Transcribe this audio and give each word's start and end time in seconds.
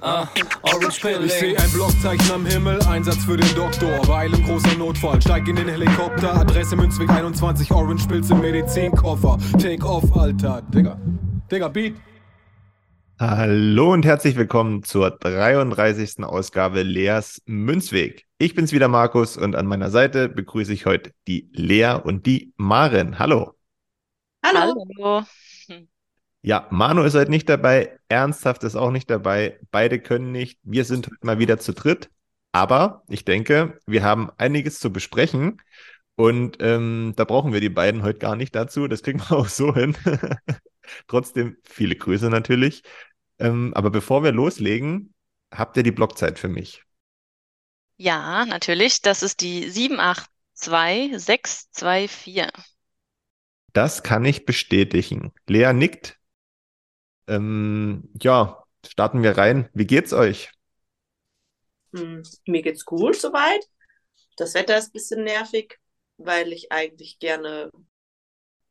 ah, 0.00 0.26
Orange 0.62 0.88
Ich 0.96 1.00
Pilling. 1.02 1.28
seh 1.28 1.56
ein 1.56 1.70
Blockzeichen 1.72 2.30
am 2.32 2.46
Himmel, 2.46 2.80
Einsatz 2.82 3.24
für 3.24 3.36
den 3.36 3.54
Doktor. 3.54 4.06
Weil 4.08 4.32
im 4.32 4.44
großer 4.44 4.76
Notfall, 4.76 5.20
steig 5.20 5.46
in 5.48 5.56
den 5.56 5.68
Helikopter. 5.68 6.34
Adresse 6.34 6.76
Münzweg 6.76 7.10
21, 7.10 7.70
Orange 7.72 8.06
Pilz 8.06 8.30
im 8.30 8.40
Medizinkoffer. 8.40 9.38
Take 9.60 9.84
off, 9.84 10.04
Alter. 10.16 10.62
Digga. 10.62 10.98
Digga, 11.50 11.68
Beat. 11.68 11.94
Hallo 13.18 13.92
und 13.92 14.06
herzlich 14.06 14.36
willkommen 14.36 14.82
zur 14.82 15.10
33. 15.10 16.24
Ausgabe 16.24 16.82
Leas 16.82 17.42
Münzweg. 17.44 18.26
Ich 18.38 18.54
bin's 18.54 18.72
wieder, 18.72 18.88
Markus, 18.88 19.36
und 19.36 19.56
an 19.56 19.66
meiner 19.66 19.90
Seite 19.90 20.30
begrüße 20.30 20.72
ich 20.72 20.86
heute 20.86 21.12
die 21.28 21.50
Lea 21.52 21.98
und 22.02 22.24
die 22.24 22.54
Maren. 22.56 23.18
Hallo. 23.18 23.54
Hallo. 24.42 24.86
Hallo. 24.98 25.24
Ja, 26.42 26.66
Manu 26.70 27.02
ist 27.02 27.14
heute 27.14 27.30
nicht 27.30 27.48
dabei, 27.48 27.98
Ernsthaft 28.08 28.64
ist 28.64 28.74
auch 28.74 28.90
nicht 28.90 29.10
dabei, 29.10 29.60
beide 29.70 30.00
können 30.00 30.32
nicht. 30.32 30.58
Wir 30.62 30.84
sind 30.84 31.06
heute 31.06 31.26
mal 31.26 31.38
wieder 31.38 31.58
zu 31.58 31.74
dritt, 31.74 32.10
aber 32.52 33.02
ich 33.08 33.26
denke, 33.26 33.78
wir 33.86 34.02
haben 34.02 34.30
einiges 34.38 34.80
zu 34.80 34.90
besprechen 34.90 35.60
und 36.16 36.56
ähm, 36.60 37.12
da 37.16 37.24
brauchen 37.24 37.52
wir 37.52 37.60
die 37.60 37.68
beiden 37.68 38.02
heute 38.02 38.18
gar 38.18 38.36
nicht 38.36 38.54
dazu. 38.54 38.88
Das 38.88 39.02
kriegen 39.02 39.20
wir 39.20 39.32
auch 39.36 39.48
so 39.48 39.74
hin. 39.74 39.94
Trotzdem 41.08 41.56
viele 41.64 41.96
Grüße 41.96 42.30
natürlich. 42.30 42.82
Ähm, 43.38 43.72
aber 43.74 43.90
bevor 43.90 44.22
wir 44.22 44.32
loslegen, 44.32 45.12
habt 45.50 45.76
ihr 45.76 45.82
die 45.82 45.92
Blockzeit 45.92 46.38
für 46.38 46.48
mich? 46.48 46.84
Ja, 47.96 48.46
natürlich. 48.46 49.02
Das 49.02 49.22
ist 49.22 49.40
die 49.40 49.70
782624. 49.70 52.48
Das 53.72 54.02
kann 54.02 54.24
ich 54.24 54.46
bestätigen. 54.46 55.32
Lea 55.46 55.72
nickt. 55.72 56.19
Ähm, 57.28 58.08
ja, 58.20 58.64
starten 58.86 59.22
wir 59.22 59.36
rein. 59.38 59.68
Wie 59.74 59.86
geht's 59.86 60.12
euch? 60.12 60.52
Hm, 61.94 62.22
mir 62.46 62.62
geht's 62.62 62.84
gut 62.84 63.16
soweit. 63.16 63.68
Das 64.36 64.54
Wetter 64.54 64.78
ist 64.78 64.88
ein 64.90 64.92
bisschen 64.92 65.24
nervig, 65.24 65.78
weil 66.18 66.52
ich 66.52 66.72
eigentlich 66.72 67.18
gerne 67.20 67.70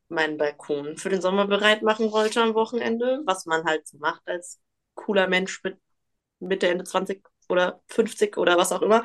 meinen 0.08 0.36
Balkon 0.38 0.96
für 0.96 1.08
den 1.08 1.20
Sommer 1.22 1.46
bereit 1.46 1.82
machen 1.82 2.12
wollte 2.12 2.42
am 2.42 2.54
Wochenende, 2.54 3.22
was 3.26 3.46
man 3.46 3.64
halt 3.64 3.86
so 3.88 3.98
macht 3.98 4.22
als 4.26 4.60
cooler 4.94 5.28
Mensch 5.28 5.62
mit 5.64 5.78
Mitte, 6.40 6.68
Ende 6.68 6.84
20 6.84 7.24
oder 7.50 7.82
50 7.88 8.38
oder 8.38 8.58
was 8.58 8.72
auch 8.72 8.82
immer. 8.82 9.04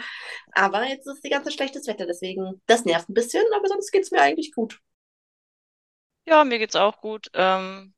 Aber 0.53 0.85
jetzt 0.87 1.07
ist 1.07 1.23
die 1.25 1.29
ganze 1.31 1.51
schlechtes 1.51 1.87
Wetter, 1.87 2.07
deswegen 2.07 2.61
das 2.67 2.85
nervt 2.85 3.09
ein 3.09 3.15
bisschen, 3.15 3.45
aber 3.55 3.67
sonst 3.69 3.91
geht's 3.91 4.11
mir 4.11 4.21
eigentlich 4.21 4.53
gut. 4.53 4.81
Ja, 6.27 6.43
mir 6.43 6.59
geht's 6.59 6.75
auch 6.75 7.01
gut. 7.01 7.29
Ähm, 7.33 7.94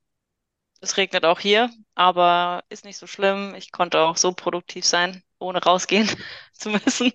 es 0.82 0.98
regnet 0.98 1.26
auch 1.26 1.40
hier, 1.40 1.70
aber 1.96 2.64
ist 2.70 2.86
nicht 2.86 2.98
so 2.98 3.08
schlimm. 3.08 3.56
Ich 3.56 3.72
konnte 3.72 4.00
auch 4.02 4.18
so 4.18 4.34
produktiv 4.34 4.86
sein, 4.86 5.24
ohne 5.40 5.62
rausgehen 5.64 6.10
zu 6.54 6.70
müssen. 6.70 7.12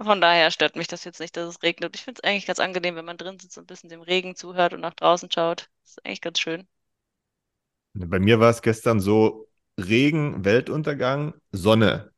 Von 0.00 0.20
daher 0.20 0.50
stört 0.50 0.76
mich 0.76 0.88
das 0.88 1.04
jetzt 1.04 1.20
nicht, 1.20 1.36
dass 1.36 1.48
es 1.48 1.62
regnet. 1.62 1.96
Ich 1.96 2.04
finde 2.04 2.20
es 2.22 2.28
eigentlich 2.28 2.46
ganz 2.46 2.60
angenehm, 2.60 2.96
wenn 2.96 3.04
man 3.04 3.18
drin 3.18 3.38
sitzt 3.38 3.58
und 3.58 3.64
ein 3.64 3.66
bisschen 3.68 3.90
dem 3.90 4.02
Regen 4.02 4.36
zuhört 4.36 4.74
und 4.74 4.80
nach 4.80 4.94
draußen 4.94 5.30
schaut. 5.30 5.70
Das 5.82 5.92
ist 5.92 6.06
eigentlich 6.06 6.20
ganz 6.22 6.40
schön. 6.40 6.68
Bei 7.94 8.18
mir 8.18 8.40
war 8.40 8.50
es 8.50 8.62
gestern 8.62 9.00
so 9.00 9.48
Regen, 9.78 10.44
Weltuntergang, 10.44 11.34
Sonne. 11.52 12.12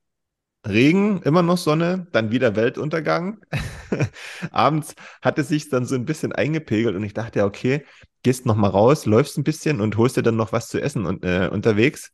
Regen, 0.67 1.23
immer 1.23 1.43
noch 1.43 1.59
Sonne, 1.59 2.09
dann 2.13 2.33
wieder 2.33 2.57
Weltuntergang. 2.57 3.41
Abends 4.53 4.95
hat 5.23 5.39
es 5.39 5.49
sich 5.49 5.71
dann 5.71 5.87
so 5.87 5.95
ein 5.95 6.05
bisschen 6.05 6.33
eingepegelt 6.33 6.97
und 6.97 7.05
ich 7.05 7.15
dachte, 7.15 7.45
okay, 7.45 7.87
gehst 8.23 8.47
noch 8.47 8.57
mal 8.57 8.69
raus, 8.69 9.07
läufst 9.07 9.39
ein 9.39 9.45
bisschen 9.45 9.81
und 9.81 9.97
holst 9.97 10.17
dir 10.17 10.23
dann 10.23 10.37
noch 10.37 10.53
was 10.53 10.69
zu 10.69 10.81
essen 10.81 11.07
und, 11.07 11.25
äh, 11.25 11.49
unterwegs. 11.51 12.13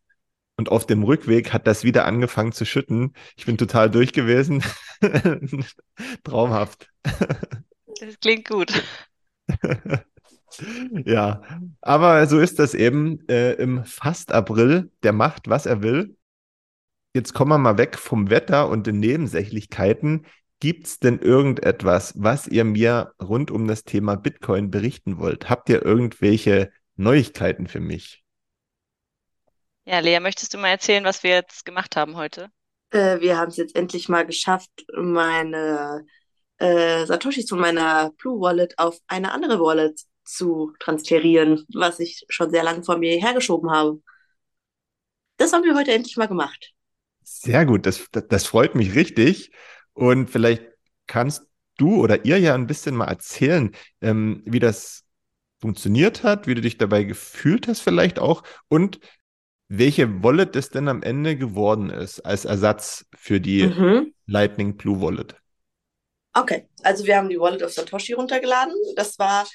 Und 0.58 0.70
auf 0.70 0.86
dem 0.86 1.02
Rückweg 1.02 1.52
hat 1.52 1.66
das 1.66 1.84
wieder 1.84 2.06
angefangen 2.06 2.52
zu 2.52 2.64
schütten. 2.64 3.12
Ich 3.36 3.44
bin 3.44 3.58
total 3.58 3.90
durch 3.90 4.12
gewesen. 4.12 4.62
Traumhaft. 6.24 6.88
Das 7.02 8.18
klingt 8.20 8.48
gut. 8.48 8.72
Ja, 11.04 11.42
aber 11.82 12.26
so 12.26 12.38
ist 12.38 12.58
das 12.58 12.74
eben 12.74 13.26
äh, 13.28 13.52
im 13.54 13.84
Fast-April. 13.84 14.90
Der 15.02 15.12
macht, 15.12 15.48
was 15.48 15.66
er 15.66 15.82
will. 15.82 16.16
Jetzt 17.14 17.34
kommen 17.34 17.50
wir 17.50 17.58
mal 17.58 17.78
weg 17.78 17.98
vom 17.98 18.30
Wetter 18.30 18.68
und 18.68 18.86
den 18.86 19.00
Nebensächlichkeiten. 19.00 20.26
Gibt 20.58 20.86
es 20.86 20.98
denn 20.98 21.18
irgendetwas, 21.18 22.14
was 22.16 22.46
ihr 22.46 22.64
mir 22.64 23.12
rund 23.20 23.50
um 23.50 23.68
das 23.68 23.84
Thema 23.84 24.16
Bitcoin 24.16 24.70
berichten 24.70 25.18
wollt? 25.18 25.50
Habt 25.50 25.68
ihr 25.68 25.84
irgendwelche 25.84 26.72
Neuigkeiten 26.96 27.66
für 27.66 27.80
mich? 27.80 28.24
Ja, 29.84 29.98
Lea, 30.00 30.18
möchtest 30.18 30.54
du 30.54 30.58
mal 30.58 30.68
erzählen, 30.68 31.04
was 31.04 31.22
wir 31.22 31.30
jetzt 31.30 31.64
gemacht 31.64 31.94
haben 31.94 32.16
heute? 32.16 32.48
Äh, 32.90 33.20
wir 33.20 33.36
haben 33.36 33.50
es 33.50 33.56
jetzt 33.56 33.76
endlich 33.76 34.08
mal 34.08 34.26
geschafft, 34.26 34.70
meine 34.96 36.06
äh, 36.58 37.04
Satoshis 37.04 37.48
von 37.48 37.60
meiner 37.60 38.10
Blue 38.18 38.40
Wallet 38.40 38.78
auf 38.78 38.98
eine 39.06 39.32
andere 39.32 39.60
Wallet 39.60 40.00
zu 40.24 40.72
transferieren, 40.80 41.64
was 41.72 42.00
ich 42.00 42.24
schon 42.28 42.50
sehr 42.50 42.64
lange 42.64 42.82
vor 42.82 42.96
mir 42.98 43.20
hergeschoben 43.20 43.70
habe. 43.70 44.00
Das 45.36 45.52
haben 45.52 45.64
wir 45.64 45.76
heute 45.76 45.92
endlich 45.92 46.16
mal 46.16 46.28
gemacht. 46.28 46.72
Sehr 47.22 47.66
gut, 47.66 47.86
das, 47.86 48.06
das, 48.10 48.26
das 48.28 48.46
freut 48.46 48.74
mich 48.74 48.94
richtig. 48.94 49.50
Und 49.96 50.30
vielleicht 50.30 50.64
kannst 51.08 51.46
du 51.78 52.02
oder 52.02 52.24
ihr 52.24 52.38
ja 52.40 52.54
ein 52.54 52.68
bisschen 52.68 52.96
mal 52.96 53.06
erzählen, 53.08 53.72
ähm, 54.02 54.42
wie 54.46 54.60
das 54.60 55.04
funktioniert 55.60 56.22
hat, 56.24 56.46
wie 56.46 56.54
du 56.54 56.60
dich 56.60 56.78
dabei 56.78 57.04
gefühlt 57.04 57.68
hast 57.68 57.80
vielleicht 57.80 58.18
auch 58.18 58.44
und 58.68 59.00
welche 59.68 60.22
Wallet 60.22 60.56
es 60.56 60.70
denn 60.70 60.88
am 60.88 61.02
Ende 61.02 61.36
geworden 61.36 61.90
ist 61.90 62.20
als 62.20 62.44
Ersatz 62.46 63.06
für 63.16 63.40
die 63.40 63.62
Mhm. 63.62 64.12
Lightning 64.26 64.76
Blue 64.76 65.00
Wallet. 65.00 65.36
Okay, 66.34 66.68
also 66.82 67.04
wir 67.06 67.16
haben 67.16 67.28
die 67.30 67.40
Wallet 67.40 67.62
auf 67.62 67.72
Satoshi 67.72 68.12
runtergeladen. 68.12 68.74
Das 68.94 69.18
war, 69.18 69.46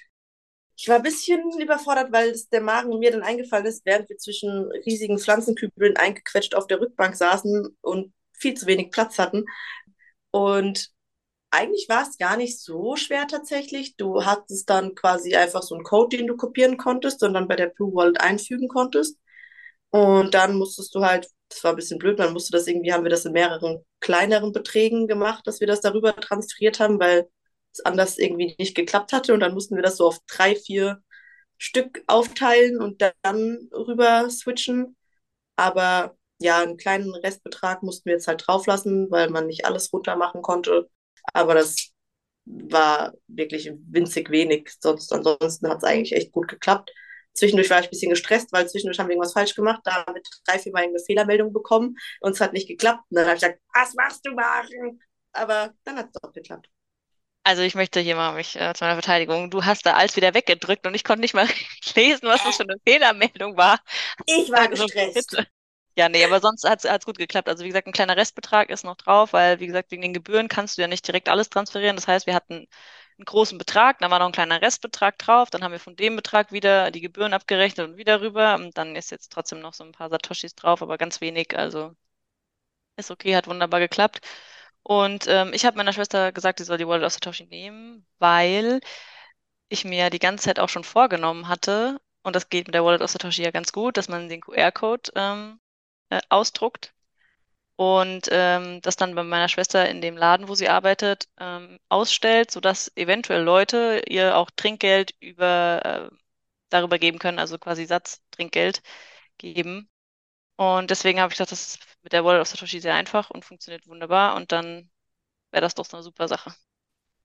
ich 0.78 0.88
war 0.90 0.98
ein 0.98 1.04
bisschen 1.04 1.42
überfordert, 1.62 2.12
weil 2.12 2.30
es 2.32 2.50
der 2.50 2.62
Magen 2.62 3.00
mir 3.00 3.12
dann 3.12 3.24
eingefallen 3.24 3.66
ist, 3.68 3.86
während 3.86 4.10
wir 4.10 4.18
zwischen 4.18 4.72
riesigen 4.86 5.20
Pflanzenkübeln 5.20 5.98
eingequetscht 5.98 6.56
auf 6.56 6.68
der 6.68 6.82
Rückbank 6.82 7.16
saßen 7.16 7.78
und 7.82 8.14
viel 8.34 8.56
zu 8.56 8.68
wenig 8.68 8.92
Platz 8.92 9.20
hatten. 9.20 9.46
Und 10.32 10.90
eigentlich 11.52 11.88
war 11.90 12.04
es 12.10 12.18
gar 12.18 12.38
nicht 12.38 12.60
so 12.62 12.96
schwer 12.98 13.28
tatsächlich. 13.28 13.98
Du 13.98 14.26
hattest 14.26 14.70
dann 14.70 14.96
quasi 14.96 15.36
einfach 15.36 15.64
so 15.64 15.76
einen 15.76 15.84
Code, 15.86 16.18
den 16.18 16.28
du 16.28 16.38
kopieren 16.38 16.78
konntest 16.78 17.24
und 17.24 17.34
dann 17.34 17.48
bei 17.48 17.56
der 17.58 17.68
Blue 17.68 17.94
Wallet 17.94 18.22
einfügen 18.22 18.68
konntest. 18.70 19.18
Und 19.90 20.34
dann 20.34 20.56
musstest 20.58 20.96
du 20.96 21.02
halt 21.04 21.28
Das 21.50 21.64
war 21.64 21.72
ein 21.74 21.76
bisschen 21.76 22.00
blöd. 22.00 22.18
Man 22.18 22.34
musste 22.34 22.52
das 22.54 22.68
irgendwie, 22.68 22.94
haben 22.94 23.04
wir 23.04 23.10
das 23.12 23.26
in 23.26 23.34
mehreren 23.34 23.86
kleineren 24.00 24.52
Beträgen 24.54 25.08
gemacht, 25.08 25.46
dass 25.48 25.60
wir 25.60 25.68
das 25.68 25.82
darüber 25.82 26.16
transferiert 26.16 26.80
haben, 26.80 27.00
weil 27.00 27.30
es 27.74 27.82
anders 27.86 28.18
irgendwie 28.18 28.56
nicht 28.58 28.76
geklappt 28.76 29.12
hatte. 29.14 29.34
Und 29.34 29.42
dann 29.42 29.54
mussten 29.54 29.76
wir 29.76 29.84
das 29.84 29.98
so 29.98 30.08
auf 30.08 30.20
drei, 30.28 30.56
vier 30.56 31.04
Stück 31.58 32.04
aufteilen 32.08 32.82
und 32.82 33.02
dann 33.24 33.70
rüber 33.74 34.30
switchen. 34.30 34.96
Aber 35.58 36.18
ja, 36.42 36.60
einen 36.62 36.78
kleinen 36.78 37.14
Restbetrag 37.16 37.84
mussten 37.84 38.06
wir 38.06 38.14
jetzt 38.14 38.28
halt 38.28 38.44
drauflassen, 38.46 39.10
weil 39.12 39.30
man 39.30 39.48
nicht 39.48 39.66
alles 39.66 39.92
runter 39.94 40.16
machen 40.16 40.42
konnte. 40.42 40.90
Aber 41.34 41.54
das 41.54 41.92
war 42.46 43.14
wirklich 43.28 43.72
winzig 43.90 44.30
wenig. 44.32 44.72
Sonst, 44.80 45.14
ansonsten 45.14 45.70
hat 45.70 45.78
es 45.78 45.84
eigentlich 45.84 46.14
echt 46.14 46.32
gut 46.32 46.48
geklappt. 46.48 46.92
Zwischendurch 47.34 47.70
war 47.70 47.80
ich 47.80 47.86
ein 47.86 47.92
bisschen 47.92 48.10
gestresst, 48.10 48.52
weil 48.52 48.68
zwischendurch 48.68 49.00
haben 49.00 49.08
wir 49.08 49.14
irgendwas 49.14 49.34
falsch 49.34 49.56
gemacht. 49.56 49.82
Da 49.84 50.06
haben 50.06 50.16
wir 50.16 50.22
drei, 50.46 50.60
vier 50.60 50.72
Mal 50.72 50.84
eine 50.84 51.00
Fehlermeldung 51.00 51.54
bekommen 51.54 51.96
und 52.20 52.34
es 52.34 52.42
hat 52.42 52.54
nicht 52.54 52.68
geklappt. 52.68 53.04
Und 53.10 53.18
dann 53.18 53.26
habe 53.26 53.36
ich 53.36 53.42
gesagt, 53.42 53.62
was 53.74 53.94
machst 53.94 54.26
du 54.26 54.34
machen? 54.34 55.02
Aber 55.34 55.74
dann 55.86 55.98
hat 55.98 56.08
es 56.08 56.22
doch 56.22 56.34
geklappt. 56.34 56.68
Also 57.44 57.64
ich 57.64 57.74
möchte 57.74 58.00
hier 58.00 58.16
mal 58.16 58.36
mich 58.36 58.56
äh, 58.56 58.74
zu 58.74 58.84
meiner 58.84 58.96
Verteidigung. 58.96 59.50
Du 59.50 59.64
hast 59.66 59.86
da 59.86 59.94
alles 59.94 60.16
wieder 60.16 60.34
weggedrückt 60.34 60.86
und 60.86 60.94
ich 60.94 61.04
konnte 61.04 61.22
nicht 61.22 61.34
mal 61.34 61.48
lesen, 61.96 62.28
was 62.28 62.44
das 62.44 62.58
für 62.58 62.64
eine 62.64 62.78
Fehlermeldung 62.86 63.58
war. 63.58 63.80
Ich 64.26 64.52
war 64.52 64.70
also, 64.70 64.86
gestresst. 64.86 65.30
Bitte. 65.30 65.48
Ja, 65.98 66.08
nee, 66.10 66.24
aber 66.26 66.40
sonst 66.40 66.64
hat 66.68 66.84
es 66.86 67.06
gut 67.06 67.18
geklappt. 67.18 67.48
Also 67.50 67.64
wie 67.64 67.68
gesagt, 67.68 67.88
ein 67.88 67.92
kleiner 67.94 68.16
Restbetrag 68.18 68.70
ist 68.70 68.84
noch 68.84 68.96
drauf, 68.96 69.34
weil 69.34 69.60
wie 69.60 69.68
gesagt, 69.68 69.92
wegen 69.92 70.02
den 70.02 70.14
Gebühren 70.14 70.48
kannst 70.48 70.78
du 70.78 70.82
ja 70.82 70.88
nicht 70.88 71.06
direkt 71.08 71.28
alles 71.30 71.50
transferieren. 71.50 71.96
Das 71.98 72.08
heißt, 72.08 72.26
wir 72.28 72.34
hatten 72.36 72.54
einen 73.18 73.26
großen 73.26 73.58
Betrag, 73.58 74.00
dann 74.00 74.10
war 74.12 74.20
noch 74.20 74.26
ein 74.28 74.32
kleiner 74.32 74.62
Restbetrag 74.62 75.18
drauf, 75.20 75.50
dann 75.50 75.64
haben 75.64 75.72
wir 75.74 75.80
von 75.80 75.96
dem 75.96 76.16
Betrag 76.16 76.52
wieder 76.52 76.92
die 76.92 77.02
Gebühren 77.02 77.34
abgerechnet 77.34 77.88
und 77.90 77.98
wieder 77.98 78.22
rüber. 78.22 78.56
Und 78.56 78.78
dann 78.78 78.96
ist 78.96 79.12
jetzt 79.12 79.32
trotzdem 79.32 79.60
noch 79.60 79.74
so 79.74 79.84
ein 79.84 79.92
paar 79.92 80.10
Satoshis 80.10 80.56
drauf, 80.56 80.82
aber 80.82 80.98
ganz 80.98 81.22
wenig. 81.22 81.58
Also 81.58 81.96
ist 82.98 83.12
okay, 83.12 83.36
hat 83.36 83.48
wunderbar 83.48 83.80
geklappt. 83.80 84.22
Und 84.84 85.26
ähm, 85.28 85.54
ich 85.54 85.66
habe 85.66 85.78
meiner 85.78 85.94
Schwester 85.94 86.32
gesagt, 86.32 86.60
sie 86.60 86.66
soll 86.66 86.78
die 86.78 86.88
Wallet 86.88 87.06
of 87.06 87.14
Satoshi 87.14 87.46
nehmen, 87.46 88.06
weil 88.20 88.82
ich 89.70 89.86
mir 89.86 90.12
die 90.12 90.20
ganze 90.20 90.46
Zeit 90.46 90.60
auch 90.60 90.70
schon 90.70 90.86
vorgenommen 90.86 91.50
hatte, 91.50 92.02
und 92.24 92.36
das 92.38 92.50
geht 92.50 92.68
mit 92.68 92.76
der 92.76 92.86
Wallet 92.86 93.02
of 93.04 93.12
Satoshi 93.12 93.44
ja 93.44 93.52
ganz 93.52 93.74
gut, 93.74 93.98
dass 93.98 94.10
man 94.10 94.30
den 94.30 94.42
QR-Code 94.42 95.12
ähm, 95.18 95.61
äh, 96.12 96.22
ausdruckt 96.30 96.94
und 97.78 98.30
ähm, 98.32 98.80
das 98.82 98.96
dann 98.96 99.16
bei 99.16 99.24
meiner 99.24 99.50
Schwester 99.50 99.90
in 99.90 100.02
dem 100.02 100.16
Laden, 100.18 100.48
wo 100.48 100.56
sie 100.56 100.70
arbeitet, 100.70 101.28
ähm, 101.40 101.80
ausstellt, 101.90 102.52
sodass 102.52 102.92
eventuell 102.96 103.42
Leute 103.44 104.04
ihr 104.08 104.38
auch 104.38 104.52
Trinkgeld 104.56 105.16
über, 105.20 106.10
äh, 106.12 106.16
darüber 106.70 107.00
geben 107.00 107.20
können, 107.20 107.40
also 107.40 107.58
quasi 107.58 107.86
Satztrinkgeld 107.86 108.84
geben. 109.40 109.90
Und 110.58 110.92
deswegen 110.92 111.20
habe 111.20 111.34
ich 111.34 111.38
gedacht, 111.40 111.52
das 111.52 111.76
ist 111.76 111.80
mit 112.04 112.14
der 112.14 112.24
Wallet 112.24 112.42
of 112.42 112.48
Satoshi 112.48 112.80
sehr 112.82 112.96
einfach 112.96 113.32
und 113.32 113.46
funktioniert 113.46 113.88
wunderbar 113.88 114.36
und 114.36 114.52
dann 114.52 114.92
wäre 115.52 115.62
das 115.62 115.76
doch 115.76 115.86
so 115.86 115.98
eine 115.98 116.04
super 116.04 116.28
Sache. 116.28 116.54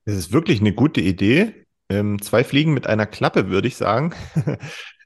Das 0.07 0.17
ist 0.17 0.33
wirklich 0.33 0.61
eine 0.61 0.73
gute 0.73 1.03
Idee. 1.03 1.67
Ähm, 1.91 2.23
zwei 2.23 2.45
Fliegen 2.45 2.73
mit 2.73 2.87
einer 2.87 3.07
Klappe, 3.07 3.51
würde 3.51 3.69
ich 3.69 3.77
sagen. 3.77 4.15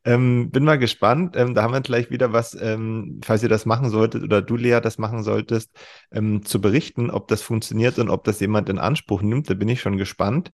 Ähm, 0.04 0.50
bin 0.50 0.64
mal 0.64 0.78
gespannt. 0.78 1.36
Ähm, 1.36 1.54
da 1.54 1.62
haben 1.62 1.72
wir 1.74 1.80
gleich 1.80 2.10
wieder 2.10 2.32
was, 2.32 2.54
ähm, 2.54 3.20
falls 3.22 3.42
ihr 3.42 3.48
das 3.48 3.66
machen 3.66 3.90
solltet 3.90 4.22
oder 4.22 4.40
du, 4.42 4.56
Lea, 4.56 4.80
das 4.82 4.98
machen 4.98 5.22
solltest, 5.22 5.70
ähm, 6.10 6.44
zu 6.44 6.60
berichten, 6.60 7.10
ob 7.10 7.28
das 7.28 7.42
funktioniert 7.42 7.98
und 7.98 8.08
ob 8.08 8.24
das 8.24 8.40
jemand 8.40 8.68
in 8.68 8.78
Anspruch 8.78 9.22
nimmt. 9.22 9.50
Da 9.50 9.54
bin 9.54 9.68
ich 9.68 9.80
schon 9.80 9.98
gespannt. 9.98 10.50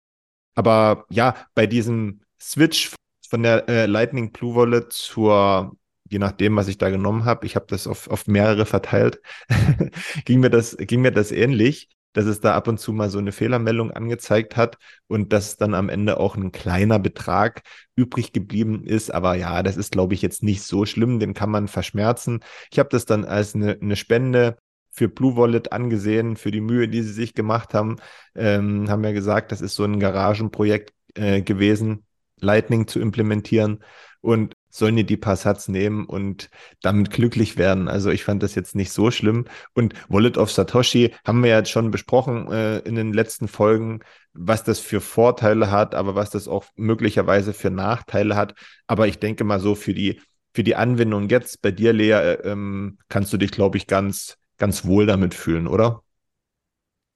Aber 0.55 1.07
ja, 1.11 1.37
bei 1.55 1.67
diesem 1.67 2.23
Switch 2.41 2.93
von 3.29 3.43
der 3.43 3.69
äh, 3.69 3.87
Lightning 3.87 4.33
Blue 4.33 4.55
Wallet 4.55 4.93
zur, 4.93 5.77
je 6.09 6.19
nachdem, 6.19 6.57
was 6.57 6.69
ich 6.69 6.79
da 6.79 6.91
genommen 6.91 7.25
habe, 7.25 7.47
ich 7.47 7.57
habe 7.57 7.67
das 7.69 7.87
auf, 7.87 8.09
auf 8.09 8.27
mehrere 8.27 8.67
verteilt, 8.67 9.21
ging 10.25 10.41
mir 10.41 10.51
das, 10.51 10.77
ging 10.77 11.03
mir 11.03 11.13
das 11.13 11.33
ähnlich 11.33 11.89
dass 12.17 12.25
es 12.25 12.41
da 12.41 12.55
ab 12.55 12.67
und 12.67 12.81
zu 12.81 12.95
mal 12.95 13.11
so 13.11 13.19
eine 13.19 13.31
Fehlermeldung 13.31 13.91
angezeigt 13.91 14.57
hat 14.57 14.79
und 15.07 15.35
dass 15.35 15.59
dann 15.59 15.75
am 15.75 15.91
Ende 15.91 16.19
auch 16.19 16.35
ein 16.35 16.51
kleiner 16.51 16.99
Betrag 16.99 17.61
übrig 17.95 18.33
geblieben 18.33 18.85
ist. 18.85 19.13
Aber 19.13 19.35
ja, 19.35 19.63
das 19.63 19.77
ist, 19.77 19.93
glaube 19.93 20.15
ich, 20.15 20.23
jetzt 20.23 20.43
nicht 20.43 20.63
so 20.63 20.87
schlimm, 20.87 21.19
den 21.21 21.35
kann 21.35 21.51
man 21.51 21.69
verschmerzen. 21.69 22.41
Ich 22.71 22.79
habe 22.79 22.89
das 22.89 23.05
dann 23.05 23.27
als 23.27 23.55
eine, 23.55 23.79
eine 23.79 23.97
Spende 23.97 24.57
für 24.91 25.09
Blue 25.11 25.37
Wallet 25.37 25.73
angesehen, 25.73 26.37
für 26.37 26.51
die 26.51 26.63
Mühe, 26.63 26.89
die 26.89 27.03
sie 27.03 27.13
sich 27.13 27.35
gemacht 27.35 27.75
haben. 27.75 27.97
Ähm, 28.35 28.89
haben 28.89 29.05
ja 29.05 29.13
gesagt, 29.13 29.53
das 29.53 29.61
ist 29.61 29.75
so 29.75 29.85
ein 29.85 30.01
Garagenprojekt 30.01 30.95
äh, 31.17 31.43
gewesen, 31.43 32.07
Lightning 32.41 32.87
zu 32.87 32.99
implementieren. 32.99 33.85
Und 34.23 34.55
sollen 34.77 34.97
die 34.97 35.05
die 35.05 35.17
paar 35.17 35.37
Satz 35.37 35.69
nehmen 35.69 36.07
und 36.07 36.51
damit 36.83 37.11
glücklich 37.11 37.57
werden. 37.57 37.89
Also 37.89 38.11
ich 38.11 38.25
fand 38.25 38.43
das 38.43 38.55
jetzt 38.55 38.75
nicht 38.75 38.93
so 38.93 39.11
schlimm. 39.11 39.47
Und 39.75 39.95
Wallet 40.09 40.39
of 40.39 40.51
Satoshi 40.51 41.15
haben 41.25 41.43
wir 41.43 41.51
ja 41.51 41.65
schon 41.65 41.91
besprochen 41.91 42.51
äh, 42.53 42.79
in 42.81 42.95
den 42.95 43.13
letzten 43.13 43.49
Folgen, 43.49 44.01
was 44.33 44.65
das 44.65 44.79
für 44.79 45.01
Vorteile 45.01 45.71
hat, 45.71 45.95
aber 45.95 46.15
was 46.15 46.31
das 46.31 46.49
auch 46.49 46.65
möglicherweise 46.77 47.53
für 47.53 47.71
Nachteile 47.71 48.37
hat. 48.37 48.55
Aber 48.87 49.09
ich 49.09 49.19
denke 49.19 49.45
mal 49.45 49.61
so 49.61 49.75
für 49.75 49.95
die, 49.95 50.21
für 50.55 50.63
die 50.63 50.77
Anwendung 50.77 51.29
jetzt 51.29 51.63
bei 51.63 51.71
dir, 51.71 51.93
Lea, 51.93 52.13
äh, 52.13 52.51
ähm, 52.51 52.99
kannst 53.09 53.33
du 53.33 53.37
dich, 53.37 53.51
glaube 53.51 53.79
ich, 53.79 53.87
ganz, 53.87 54.37
ganz 54.59 54.85
wohl 54.85 55.07
damit 55.07 55.35
fühlen, 55.35 55.67
oder? 55.67 56.03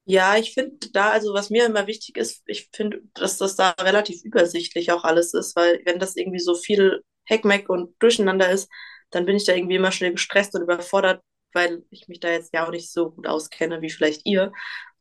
Ja, 0.04 0.36
ich 0.36 0.54
finde 0.54 0.88
da, 0.92 1.10
also 1.10 1.34
was 1.34 1.50
mir 1.50 1.66
immer 1.66 1.86
wichtig 1.86 2.16
ist, 2.16 2.42
ich 2.46 2.68
finde, 2.72 3.00
dass 3.14 3.36
das 3.38 3.54
da 3.54 3.70
relativ 3.78 4.24
übersichtlich 4.24 4.90
auch 4.90 5.04
alles 5.04 5.34
ist, 5.34 5.54
weil 5.54 5.80
wenn 5.84 6.00
das 6.00 6.16
irgendwie 6.16 6.40
so 6.40 6.54
viel 6.54 7.04
Heckmeck 7.30 7.68
und 7.68 7.94
durcheinander 8.00 8.50
ist, 8.50 8.68
dann 9.10 9.26
bin 9.26 9.36
ich 9.36 9.44
da 9.44 9.54
irgendwie 9.54 9.76
immer 9.76 9.92
schnell 9.92 10.12
gestresst 10.12 10.54
und 10.54 10.62
überfordert, 10.62 11.22
weil 11.52 11.82
ich 11.90 12.08
mich 12.08 12.20
da 12.20 12.28
jetzt 12.28 12.54
ja 12.54 12.66
auch 12.66 12.70
nicht 12.70 12.92
so 12.92 13.10
gut 13.10 13.26
auskenne 13.26 13.80
wie 13.82 13.90
vielleicht 13.90 14.22
ihr. 14.24 14.52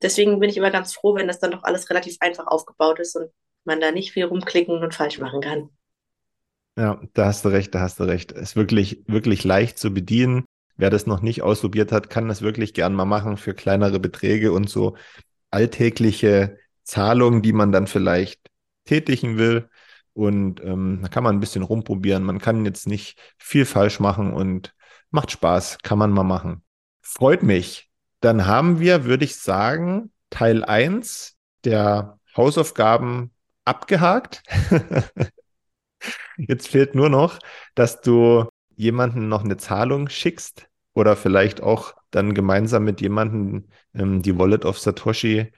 Deswegen 0.02 0.40
bin 0.40 0.50
ich 0.50 0.58
immer 0.58 0.72
ganz 0.72 0.94
froh, 0.94 1.16
wenn 1.16 1.28
das 1.28 1.40
dann 1.40 1.52
doch 1.52 1.64
alles 1.64 1.90
relativ 1.90 2.18
einfach 2.20 2.48
aufgebaut 2.48 3.00
ist 3.00 3.16
und 3.16 3.30
man 3.66 3.82
da 3.82 3.92
nicht 3.92 4.12
viel 4.14 4.26
rumklicken 4.26 4.82
und 4.82 4.96
falsch 4.96 5.20
machen 5.20 5.42
kann. 5.42 5.70
Ja, 6.78 7.02
da 7.14 7.26
hast 7.26 7.44
du 7.44 7.50
recht, 7.50 7.76
da 7.76 7.82
hast 7.82 8.00
du 8.00 8.06
recht. 8.06 8.32
Es 8.32 8.52
ist 8.52 8.56
wirklich, 8.56 9.04
wirklich 9.08 9.44
leicht 9.44 9.78
zu 9.78 9.94
bedienen. 9.94 10.46
Wer 10.78 10.90
das 10.90 11.06
noch 11.06 11.22
nicht 11.22 11.42
ausprobiert 11.42 11.92
hat, 11.92 12.10
kann 12.10 12.30
das 12.30 12.42
wirklich 12.42 12.74
gern 12.74 12.94
mal 12.94 13.06
machen 13.06 13.36
für 13.36 13.54
kleinere 13.54 14.00
Beträge 14.00 14.54
und 14.54 14.70
so 14.70 14.96
alltägliche 15.52 16.58
Zahlungen, 16.84 17.42
die 17.42 17.54
man 17.54 17.74
dann 17.74 17.86
vielleicht 17.86 18.40
tätigen 18.86 19.38
will. 19.38 19.70
Und 20.14 20.62
ähm, 20.64 21.00
da 21.02 21.08
kann 21.08 21.24
man 21.24 21.36
ein 21.36 21.40
bisschen 21.40 21.64
rumprobieren. 21.64 22.24
Man 22.24 22.40
kann 22.40 22.66
jetzt 22.66 22.88
nicht 22.88 23.18
viel 23.38 23.66
falsch 23.66 24.00
machen 24.00 24.34
und 24.34 24.74
macht 25.12 25.32
Spaß, 25.32 25.80
kann 25.84 25.98
man 25.98 26.12
mal 26.12 26.24
machen. 26.24 26.64
Freut 27.02 27.44
mich. 27.44 27.90
Dann 28.22 28.46
haben 28.46 28.80
wir, 28.80 29.06
würde 29.06 29.26
ich 29.26 29.38
sagen, 29.38 30.12
Teil 30.30 30.64
1 30.64 31.38
der 31.64 32.20
Hausaufgaben 32.36 33.32
abgehakt. 33.66 34.44
Jetzt 36.38 36.68
fehlt 36.68 36.96
nur 36.96 37.10
noch, 37.10 37.40
dass 37.76 38.02
du 38.02 38.48
jemanden 38.76 39.28
noch 39.28 39.44
eine 39.44 39.58
Zahlung 39.58 40.10
schickst 40.10 40.68
oder 40.94 41.16
vielleicht 41.16 41.62
auch 41.62 41.94
dann 42.12 42.34
gemeinsam 42.34 42.84
mit 42.84 43.02
jemandem 43.02 43.68
ähm, 43.94 44.22
die 44.22 44.38
Wallet 44.38 44.66
of 44.66 44.80
Satoshi 44.80 45.52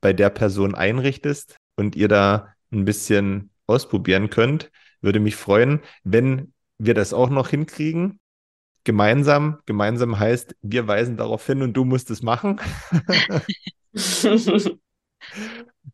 bei 0.00 0.12
der 0.12 0.30
Person 0.30 0.74
einrichtest 0.74 1.56
und 1.76 1.96
ihr 1.96 2.08
da 2.08 2.54
ein 2.70 2.84
bisschen 2.84 3.50
ausprobieren 3.68 4.30
könnt. 4.30 4.70
Würde 5.00 5.20
mich 5.20 5.36
freuen, 5.36 5.80
wenn 6.02 6.52
wir 6.78 6.94
das 6.94 7.12
auch 7.12 7.30
noch 7.30 7.48
hinkriegen. 7.48 8.18
Gemeinsam, 8.84 9.58
gemeinsam 9.66 10.18
heißt, 10.18 10.56
wir 10.62 10.88
weisen 10.88 11.16
darauf 11.16 11.46
hin 11.46 11.62
und 11.62 11.74
du 11.74 11.84
musst 11.84 12.10
es 12.10 12.22
machen. 12.22 12.60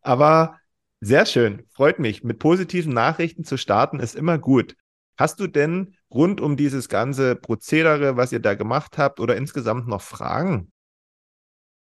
Aber 0.00 0.58
sehr 1.00 1.26
schön, 1.26 1.66
freut 1.72 1.98
mich. 1.98 2.22
Mit 2.22 2.38
positiven 2.38 2.92
Nachrichten 2.92 3.44
zu 3.44 3.56
starten 3.56 4.00
ist 4.00 4.14
immer 4.14 4.38
gut. 4.38 4.76
Hast 5.16 5.40
du 5.40 5.46
denn 5.46 5.96
rund 6.10 6.40
um 6.40 6.56
dieses 6.56 6.88
ganze 6.88 7.36
Prozedere, 7.36 8.16
was 8.16 8.32
ihr 8.32 8.40
da 8.40 8.54
gemacht 8.54 8.98
habt, 8.98 9.20
oder 9.20 9.36
insgesamt 9.36 9.86
noch 9.88 10.02
Fragen? 10.02 10.72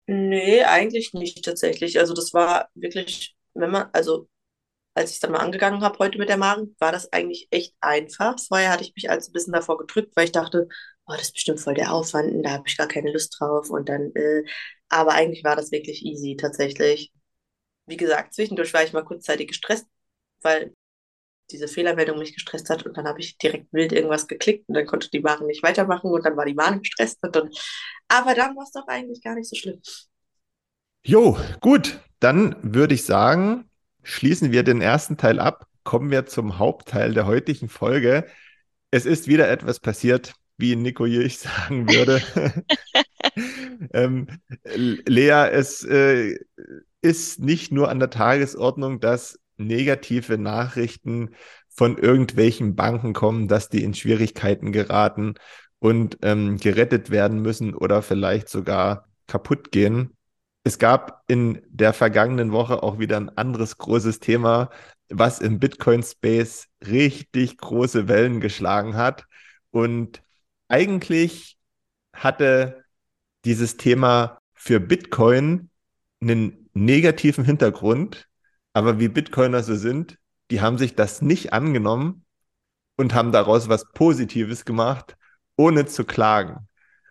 Nee, 0.08 0.64
eigentlich 0.64 1.14
nicht 1.14 1.44
tatsächlich. 1.46 2.00
Also 2.00 2.14
das 2.14 2.34
war 2.34 2.70
wirklich, 2.74 3.36
wenn 3.54 3.72
man, 3.72 3.90
also 3.94 4.28
als 4.94 5.12
ich 5.12 5.16
es 5.18 5.20
dann 5.22 5.32
mal 5.32 5.40
angegangen 5.40 5.82
habe 5.82 6.00
heute 6.00 6.18
mit 6.18 6.30
der 6.30 6.38
Maren, 6.38 6.76
war 6.80 6.92
das 6.92 7.12
eigentlich 7.14 7.48
echt 7.52 7.76
einfach. 7.82 8.36
Vorher 8.40 8.72
hatte 8.72 8.84
ich 8.84 8.94
mich 8.96 9.10
also 9.10 9.30
ein 9.30 9.34
bisschen 9.34 9.54
davor 9.54 9.78
gedrückt, 9.78 10.16
weil 10.16 10.26
ich 10.26 10.32
dachte, 10.32 10.68
oh, 11.06 11.14
das 11.14 11.24
ist 11.24 11.34
bestimmt 11.34 11.60
voll 11.60 11.74
der 11.76 11.94
Aufwand 11.94 12.34
und 12.34 12.44
da 12.44 12.52
habe 12.52 12.64
ich 12.68 12.78
gar 12.78 12.88
keine 12.88 13.12
Lust 13.12 13.36
drauf. 13.40 13.70
Und 13.70 13.90
dann, 13.90 14.12
äh, 14.16 14.44
aber 14.90 15.14
eigentlich 15.14 15.44
war 15.44 15.56
das 15.56 15.72
wirklich 15.72 16.04
easy 16.06 16.36
tatsächlich. 16.38 17.12
Wie 17.86 17.98
gesagt, 17.98 18.34
zwischendurch 18.34 18.74
war 18.74 18.84
ich 18.84 18.94
mal 18.94 19.04
kurzzeitig 19.06 19.48
gestresst, 19.48 19.88
weil 20.42 20.74
diese 21.52 21.68
Fehlermeldung 21.68 22.20
mich 22.20 22.34
gestresst 22.34 22.70
hat 22.70 22.86
und 22.86 22.96
dann 22.98 23.08
habe 23.08 23.20
ich 23.20 23.38
direkt 23.38 23.74
wild 23.74 23.92
irgendwas 23.92 24.28
geklickt 24.28 24.68
und 24.70 24.76
dann 24.76 24.86
konnte 24.86 25.10
die 25.10 25.20
Maren 25.20 25.48
nicht 25.48 25.64
weitermachen 25.64 26.12
und 26.12 26.24
dann 26.26 26.38
war 26.38 26.46
die 26.46 26.54
Maren 26.54 26.80
gestresst 26.80 27.18
und 27.22 27.36
dann, 27.36 27.50
aber 28.08 28.36
dann 28.36 28.56
war 28.56 28.64
es 28.64 28.72
doch 28.72 28.88
eigentlich 28.88 29.24
gar 29.24 29.36
nicht 29.36 29.50
so 29.50 29.56
schlimm. 29.56 29.82
Jo, 31.04 31.38
gut, 31.62 32.00
dann 32.20 32.56
würde 32.62 32.94
ich 32.94 33.04
sagen, 33.06 33.69
schließen 34.04 34.52
wir 34.52 34.64
den 34.64 34.82
ersten 34.82 35.18
Teil 35.18 35.40
ab, 35.40 35.68
kommen 35.84 36.12
wir 36.12 36.26
zum 36.26 36.60
Hauptteil 36.60 37.14
der 37.14 37.26
heutigen 37.26 37.70
Folge. 37.70 38.26
Es 38.92 39.06
ist 39.06 39.28
wieder 39.28 39.50
etwas 39.50 39.80
passiert, 39.80 40.34
wie 40.58 40.76
Nico 40.76 41.06
Jilch 41.06 41.40
sagen 41.40 41.88
würde. 41.90 42.22
ähm, 43.94 44.28
Lea, 44.76 45.50
es 45.52 45.84
äh, 45.84 46.38
ist 47.02 47.40
nicht 47.40 47.72
nur 47.72 47.90
an 47.90 48.00
der 48.00 48.10
Tagesordnung, 48.10 49.00
dass 49.00 49.40
negative 49.58 50.38
Nachrichten 50.38 51.32
von 51.70 51.98
irgendwelchen 51.98 52.76
Banken 52.76 53.14
kommen, 53.14 53.48
dass 53.48 53.70
die 53.70 53.84
in 53.84 53.94
Schwierigkeiten 53.94 54.72
geraten 54.72 55.36
und 55.80 56.18
ähm, 56.24 56.58
gerettet 56.58 57.10
werden 57.10 57.42
müssen 57.42 57.74
oder 57.74 58.02
vielleicht 58.02 58.50
sogar 58.50 59.08
kaputt 59.28 59.72
gehen. 59.72 60.12
Es 60.70 60.78
gab 60.78 61.24
in 61.26 61.64
der 61.68 61.94
vergangenen 61.94 62.52
Woche 62.52 62.84
auch 62.84 63.00
wieder 63.00 63.18
ein 63.18 63.36
anderes 63.36 63.80
großes 63.80 64.20
Thema, 64.20 64.70
was 65.10 65.40
im 65.40 65.58
Bitcoin-Space 65.58 66.68
richtig 66.86 67.58
große 67.58 68.08
Wellen 68.08 68.40
geschlagen 68.40 68.96
hat. 68.96 69.26
Und 69.72 70.22
eigentlich 70.68 71.58
hatte 72.14 72.86
dieses 73.46 73.78
Thema 73.78 74.38
für 74.54 74.80
Bitcoin 74.80 75.72
einen 76.22 76.70
negativen 76.76 77.46
Hintergrund, 77.46 78.28
aber 78.74 79.00
wie 79.00 79.08
Bitcoiner 79.08 79.64
so 79.64 79.74
sind, 79.74 80.20
die 80.52 80.62
haben 80.62 80.78
sich 80.78 80.94
das 80.94 81.24
nicht 81.24 81.52
angenommen 81.52 82.26
und 82.96 83.16
haben 83.16 83.32
daraus 83.32 83.70
was 83.70 83.92
Positives 83.94 84.66
gemacht, 84.66 85.18
ohne 85.56 85.88
zu 85.88 86.04
klagen. 86.06 86.69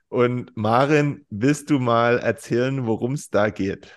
Und 0.09 0.55
Marin, 0.57 1.25
willst 1.31 1.71
du 1.71 1.79
mal 1.79 2.19
erzählen, 2.19 2.87
worum 2.87 3.13
es 3.15 3.31
da 3.31 3.51
geht? 3.51 3.95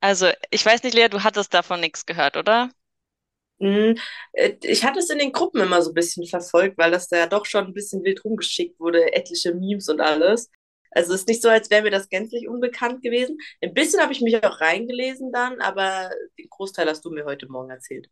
Also, 0.00 0.30
ich 0.50 0.64
weiß 0.64 0.82
nicht, 0.84 0.94
Lea, 0.94 1.08
du 1.10 1.22
hattest 1.22 1.52
davon 1.52 1.80
nichts 1.80 2.06
gehört, 2.06 2.36
oder? 2.38 2.70
Hm, 3.60 3.96
äh, 4.32 4.54
Ich 4.62 4.84
hatte 4.84 4.98
es 4.98 5.08
in 5.10 5.18
den 5.18 5.32
Gruppen 5.32 5.60
immer 5.62 5.80
so 5.82 5.90
ein 5.90 5.94
bisschen 5.94 6.26
verfolgt, 6.26 6.76
weil 6.78 6.90
das 6.90 7.08
da 7.08 7.16
ja 7.18 7.26
doch 7.26 7.46
schon 7.46 7.64
ein 7.66 7.72
bisschen 7.74 8.04
wild 8.04 8.24
rumgeschickt 8.24 8.78
wurde, 8.78 9.12
etliche 9.14 9.54
Memes 9.54 9.88
und 9.88 10.00
alles. 10.00 10.50
Also 10.90 11.14
es 11.14 11.20
ist 11.20 11.28
nicht 11.28 11.42
so, 11.42 11.48
als 11.48 11.70
wäre 11.70 11.82
mir 11.82 11.90
das 11.90 12.08
gänzlich 12.08 12.48
unbekannt 12.48 13.02
gewesen. 13.02 13.38
Ein 13.62 13.74
bisschen 13.74 14.00
habe 14.00 14.12
ich 14.12 14.20
mich 14.20 14.42
auch 14.44 14.60
reingelesen 14.60 15.32
dann, 15.32 15.60
aber 15.60 16.10
den 16.38 16.48
Großteil 16.50 16.88
hast 16.88 17.04
du 17.04 17.10
mir 17.10 17.24
heute 17.24 17.48
Morgen 17.48 17.70
erzählt. 17.70 18.08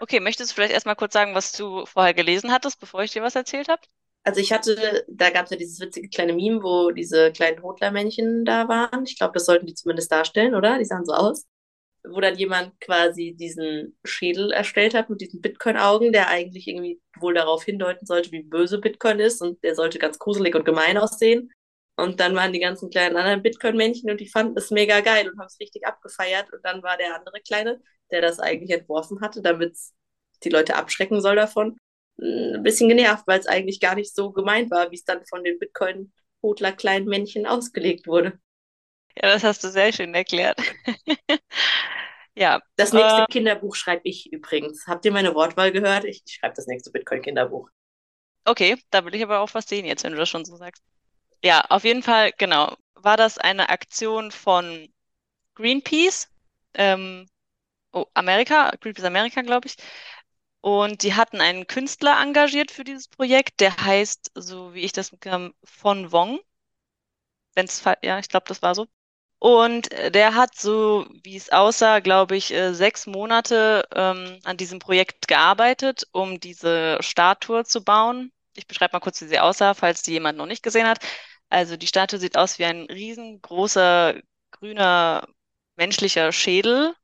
Okay, 0.00 0.18
möchtest 0.18 0.50
du 0.50 0.54
vielleicht 0.56 0.72
erstmal 0.72 0.96
kurz 0.96 1.12
sagen, 1.12 1.36
was 1.36 1.52
du 1.52 1.86
vorher 1.86 2.12
gelesen 2.14 2.50
hattest, 2.52 2.80
bevor 2.80 3.02
ich 3.04 3.12
dir 3.12 3.22
was 3.22 3.36
erzählt 3.36 3.68
habe? 3.68 3.82
Also 4.28 4.42
ich 4.42 4.52
hatte, 4.52 5.06
da 5.08 5.30
gab 5.30 5.46
es 5.46 5.52
ja 5.52 5.56
dieses 5.56 5.80
witzige 5.80 6.10
kleine 6.10 6.34
Meme, 6.34 6.62
wo 6.62 6.90
diese 6.90 7.32
kleinen 7.32 7.62
Hodlermännchen 7.62 8.44
da 8.44 8.68
waren. 8.68 9.04
Ich 9.06 9.16
glaube, 9.16 9.32
das 9.32 9.46
sollten 9.46 9.64
die 9.64 9.72
zumindest 9.72 10.12
darstellen, 10.12 10.54
oder? 10.54 10.76
Die 10.78 10.84
sahen 10.84 11.06
so 11.06 11.14
aus. 11.14 11.46
Wo 12.06 12.20
dann 12.20 12.36
jemand 12.36 12.78
quasi 12.78 13.34
diesen 13.34 13.98
Schädel 14.04 14.52
erstellt 14.52 14.92
hat 14.92 15.08
mit 15.08 15.22
diesen 15.22 15.40
Bitcoin-Augen, 15.40 16.12
der 16.12 16.28
eigentlich 16.28 16.68
irgendwie 16.68 17.00
wohl 17.18 17.32
darauf 17.32 17.64
hindeuten 17.64 18.04
sollte, 18.04 18.30
wie 18.30 18.42
böse 18.42 18.78
Bitcoin 18.78 19.18
ist 19.18 19.40
und 19.40 19.64
der 19.64 19.74
sollte 19.74 19.98
ganz 19.98 20.18
gruselig 20.18 20.54
und 20.54 20.66
gemein 20.66 20.98
aussehen. 20.98 21.50
Und 21.96 22.20
dann 22.20 22.36
waren 22.36 22.52
die 22.52 22.60
ganzen 22.60 22.90
kleinen 22.90 23.16
anderen 23.16 23.42
Bitcoin-Männchen 23.42 24.10
und 24.10 24.20
die 24.20 24.28
fanden 24.28 24.58
es 24.58 24.70
mega 24.70 25.00
geil 25.00 25.26
und 25.30 25.38
haben 25.38 25.46
es 25.46 25.58
richtig 25.58 25.86
abgefeiert. 25.86 26.52
Und 26.52 26.62
dann 26.66 26.82
war 26.82 26.98
der 26.98 27.16
andere 27.16 27.40
Kleine, 27.40 27.80
der 28.10 28.20
das 28.20 28.40
eigentlich 28.40 28.78
entworfen 28.78 29.22
hatte, 29.22 29.40
damit 29.40 29.78
die 30.44 30.50
Leute 30.50 30.76
abschrecken 30.76 31.22
soll 31.22 31.36
davon, 31.36 31.78
ein 32.20 32.62
bisschen 32.62 32.88
genervt, 32.88 33.26
weil 33.26 33.40
es 33.40 33.46
eigentlich 33.46 33.80
gar 33.80 33.94
nicht 33.94 34.14
so 34.14 34.30
gemeint 34.32 34.70
war, 34.70 34.90
wie 34.90 34.96
es 34.96 35.04
dann 35.04 35.24
von 35.26 35.44
den 35.44 35.58
Bitcoin-Hodler 35.58 36.72
kleinen 36.72 37.06
Männchen 37.06 37.46
ausgelegt 37.46 38.06
wurde. 38.06 38.38
Ja, 39.16 39.22
das 39.32 39.44
hast 39.44 39.64
du 39.64 39.70
sehr 39.70 39.92
schön 39.92 40.14
erklärt. 40.14 40.58
Ja, 42.34 42.60
Das 42.76 42.94
nächste 42.94 43.24
äh, 43.24 43.26
Kinderbuch 43.26 43.74
schreibe 43.74 44.00
ich 44.04 44.32
übrigens. 44.32 44.86
Habt 44.86 45.04
ihr 45.04 45.12
meine 45.12 45.34
Wortwahl 45.34 45.70
gehört? 45.70 46.04
Ich, 46.06 46.22
ich 46.26 46.32
schreibe 46.36 46.54
das 46.54 46.66
nächste 46.66 46.90
Bitcoin-Kinderbuch. 46.90 47.68
okay, 48.44 48.76
da 48.90 49.04
will 49.04 49.14
ich 49.14 49.22
aber 49.22 49.40
auch 49.40 49.54
was 49.54 49.68
sehen 49.68 49.84
jetzt, 49.86 50.02
wenn 50.04 50.12
du 50.12 50.18
das 50.18 50.28
schon 50.28 50.44
so 50.44 50.56
sagst. 50.56 50.82
Ja, 51.44 51.62
auf 51.70 51.84
jeden 51.84 52.02
Fall, 52.02 52.32
genau, 52.38 52.76
war 52.94 53.16
das 53.16 53.38
eine 53.38 53.68
Aktion 53.68 54.30
von 54.32 54.88
Greenpeace, 55.56 56.28
ähm, 56.74 57.28
oh, 57.92 58.06
Amerika, 58.14 58.72
Greenpeace 58.80 59.04
Amerika, 59.06 59.42
glaube 59.42 59.68
ich. 59.68 59.76
Und 60.60 61.02
die 61.02 61.14
hatten 61.14 61.40
einen 61.40 61.66
Künstler 61.66 62.20
engagiert 62.20 62.70
für 62.70 62.84
dieses 62.84 63.08
Projekt, 63.08 63.60
der 63.60 63.76
heißt, 63.76 64.32
so 64.34 64.74
wie 64.74 64.80
ich 64.82 64.92
das 64.92 65.12
mitbekommen, 65.12 65.54
von 65.64 66.12
Wong. 66.12 66.40
Wenn's, 67.54 67.82
ja, 68.02 68.18
ich 68.18 68.28
glaube, 68.28 68.46
das 68.48 68.62
war 68.62 68.74
so. 68.74 68.86
Und 69.40 69.92
äh, 69.92 70.10
der 70.10 70.34
hat 70.34 70.56
so, 70.56 71.06
wie 71.22 71.36
es 71.36 71.50
aussah, 71.50 72.00
glaube 72.00 72.36
ich, 72.36 72.52
äh, 72.52 72.74
sechs 72.74 73.06
Monate 73.06 73.86
ähm, 73.94 74.40
an 74.44 74.56
diesem 74.56 74.80
Projekt 74.80 75.28
gearbeitet, 75.28 76.04
um 76.12 76.40
diese 76.40 76.98
Statue 77.00 77.64
zu 77.64 77.84
bauen. 77.84 78.32
Ich 78.56 78.66
beschreibe 78.66 78.94
mal 78.94 79.00
kurz, 79.00 79.20
wie 79.20 79.28
sie 79.28 79.38
aussah, 79.38 79.74
falls 79.74 80.02
die 80.02 80.12
jemand 80.12 80.38
noch 80.38 80.46
nicht 80.46 80.62
gesehen 80.64 80.86
hat. 80.88 80.98
Also 81.50 81.76
die 81.76 81.86
Statue 81.86 82.18
sieht 82.18 82.36
aus 82.36 82.58
wie 82.58 82.64
ein 82.64 82.82
riesengroßer 82.86 84.20
grüner 84.50 85.28
menschlicher 85.76 86.32
Schädel, 86.32 86.94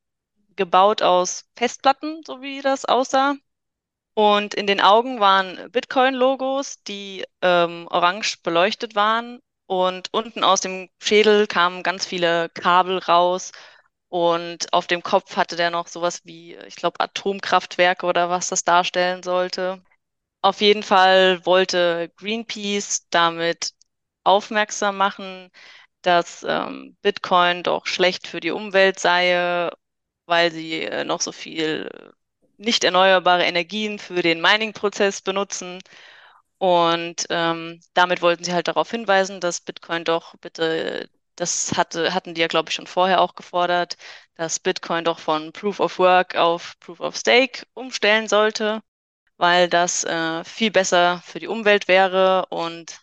gebaut 0.57 1.03
aus 1.03 1.45
Festplatten, 1.57 2.23
so 2.27 2.43
wie 2.43 2.61
das 2.63 2.85
aussah. 2.85 3.35
Und 4.15 4.55
in 4.55 4.67
den 4.67 4.81
Augen 4.81 5.21
waren 5.21 5.71
Bitcoin-Logos, 5.73 6.83
die 6.85 7.25
ähm, 7.43 7.89
orange 7.91 8.39
beleuchtet 8.43 8.95
waren. 8.95 9.41
Und 9.67 10.09
unten 10.13 10.45
aus 10.45 10.61
dem 10.61 10.89
Schädel 11.03 11.47
kamen 11.47 11.83
ganz 11.83 12.07
viele 12.07 12.49
Kabel 12.51 12.99
raus. 12.99 13.53
Und 14.09 14.73
auf 14.73 14.87
dem 14.87 15.03
Kopf 15.03 15.37
hatte 15.37 15.57
der 15.57 15.71
noch 15.71 15.89
sowas 15.89 16.21
wie, 16.25 16.55
ich 16.67 16.77
glaube, 16.77 17.01
Atomkraftwerke 17.01 18.07
oder 18.07 18.31
was 18.31 18.49
das 18.49 18.63
darstellen 18.65 19.23
sollte. 19.25 19.83
Auf 20.43 20.61
jeden 20.61 20.83
Fall 20.85 21.45
wollte 21.47 22.13
Greenpeace 22.17 23.09
damit 23.11 23.73
aufmerksam 24.25 24.97
machen, 24.97 25.51
dass 26.03 26.45
ähm, 26.49 26.97
Bitcoin 27.03 27.63
doch 27.63 27.87
schlecht 27.87 28.29
für 28.29 28.41
die 28.41 28.51
Umwelt 28.53 29.01
sei, 29.01 29.71
weil 30.27 30.51
sie 30.53 30.83
äh, 30.85 31.05
noch 31.05 31.21
so 31.21 31.33
viel 31.33 31.89
äh, 31.93 32.13
nicht 32.57 32.85
erneuerbare 32.85 33.45
Energien 33.45 33.99
für 33.99 34.23
den 34.23 34.41
Mining-Prozess 34.41 35.23
benutzen. 35.23 35.81
Und 36.59 37.27
ähm, 37.31 37.81
damit 37.95 38.23
wollten 38.23 38.45
sie 38.45 38.53
halt 38.55 38.69
darauf 38.69 38.91
hinweisen, 38.91 39.41
dass 39.41 39.61
Bitcoin 39.61 40.05
doch 40.05 40.35
bitte, 40.39 41.09
das 41.37 41.73
hatte, 41.77 42.15
hatten 42.15 42.35
die 42.35 42.41
ja, 42.41 42.47
glaube 42.49 42.71
ich, 42.71 42.75
schon 42.77 42.87
vorher 42.87 43.21
auch 43.21 43.35
gefordert, 43.35 43.97
dass 44.37 44.59
Bitcoin 44.61 45.05
doch 45.05 45.19
von 45.19 45.53
Proof 45.53 45.81
of 45.81 45.99
Work 45.99 46.37
auf 46.37 46.79
Proof 46.81 47.01
of 47.01 47.17
Stake 47.17 47.67
umstellen 47.75 48.29
sollte, 48.29 48.83
weil 49.39 49.69
das 49.69 50.05
äh, 50.05 50.45
viel 50.45 50.71
besser 50.71 51.23
für 51.25 51.41
die 51.41 51.49
Umwelt 51.49 51.89
wäre 51.89 52.47
und 52.51 53.01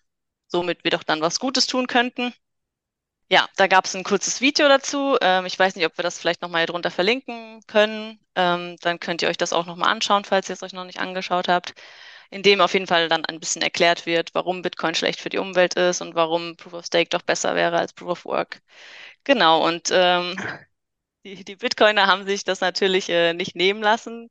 somit 0.47 0.83
wir 0.83 0.91
doch 0.91 1.03
dann 1.03 1.21
was 1.21 1.39
Gutes 1.39 1.67
tun 1.67 1.87
könnten. 1.87 2.33
Ja, 3.31 3.47
da 3.55 3.67
gab 3.67 3.85
es 3.85 3.95
ein 3.95 4.03
kurzes 4.03 4.41
Video 4.41 4.67
dazu. 4.67 5.17
Ähm, 5.21 5.45
ich 5.45 5.57
weiß 5.57 5.75
nicht, 5.75 5.85
ob 5.85 5.97
wir 5.97 6.03
das 6.03 6.19
vielleicht 6.19 6.41
nochmal 6.41 6.61
hier 6.61 6.67
drunter 6.67 6.91
verlinken 6.91 7.61
können. 7.65 8.19
Ähm, 8.35 8.75
dann 8.81 8.99
könnt 8.99 9.21
ihr 9.21 9.29
euch 9.29 9.37
das 9.37 9.53
auch 9.53 9.65
nochmal 9.65 9.89
anschauen, 9.89 10.25
falls 10.25 10.49
ihr 10.49 10.53
es 10.53 10.63
euch 10.63 10.73
noch 10.73 10.83
nicht 10.83 10.99
angeschaut 10.99 11.47
habt. 11.47 11.73
In 12.29 12.43
dem 12.43 12.59
auf 12.61 12.73
jeden 12.73 12.87
Fall 12.87 13.07
dann 13.09 13.25
ein 13.25 13.39
bisschen 13.39 13.61
erklärt 13.61 14.05
wird, 14.05 14.35
warum 14.35 14.61
Bitcoin 14.61 14.95
schlecht 14.95 15.21
für 15.21 15.29
die 15.29 15.37
Umwelt 15.37 15.75
ist 15.75 16.01
und 16.01 16.13
warum 16.15 16.57
Proof 16.57 16.73
of 16.73 16.85
Stake 16.85 17.09
doch 17.09 17.21
besser 17.21 17.55
wäre 17.55 17.77
als 17.79 17.93
Proof 17.93 18.09
of 18.11 18.25
Work. 18.25 18.61
Genau, 19.23 19.65
und 19.67 19.89
ähm, 19.93 20.35
die, 21.23 21.43
die 21.45 21.55
Bitcoiner 21.55 22.07
haben 22.07 22.25
sich 22.25 22.43
das 22.43 22.61
natürlich 22.61 23.09
äh, 23.09 23.33
nicht 23.33 23.55
nehmen 23.55 23.81
lassen, 23.81 24.29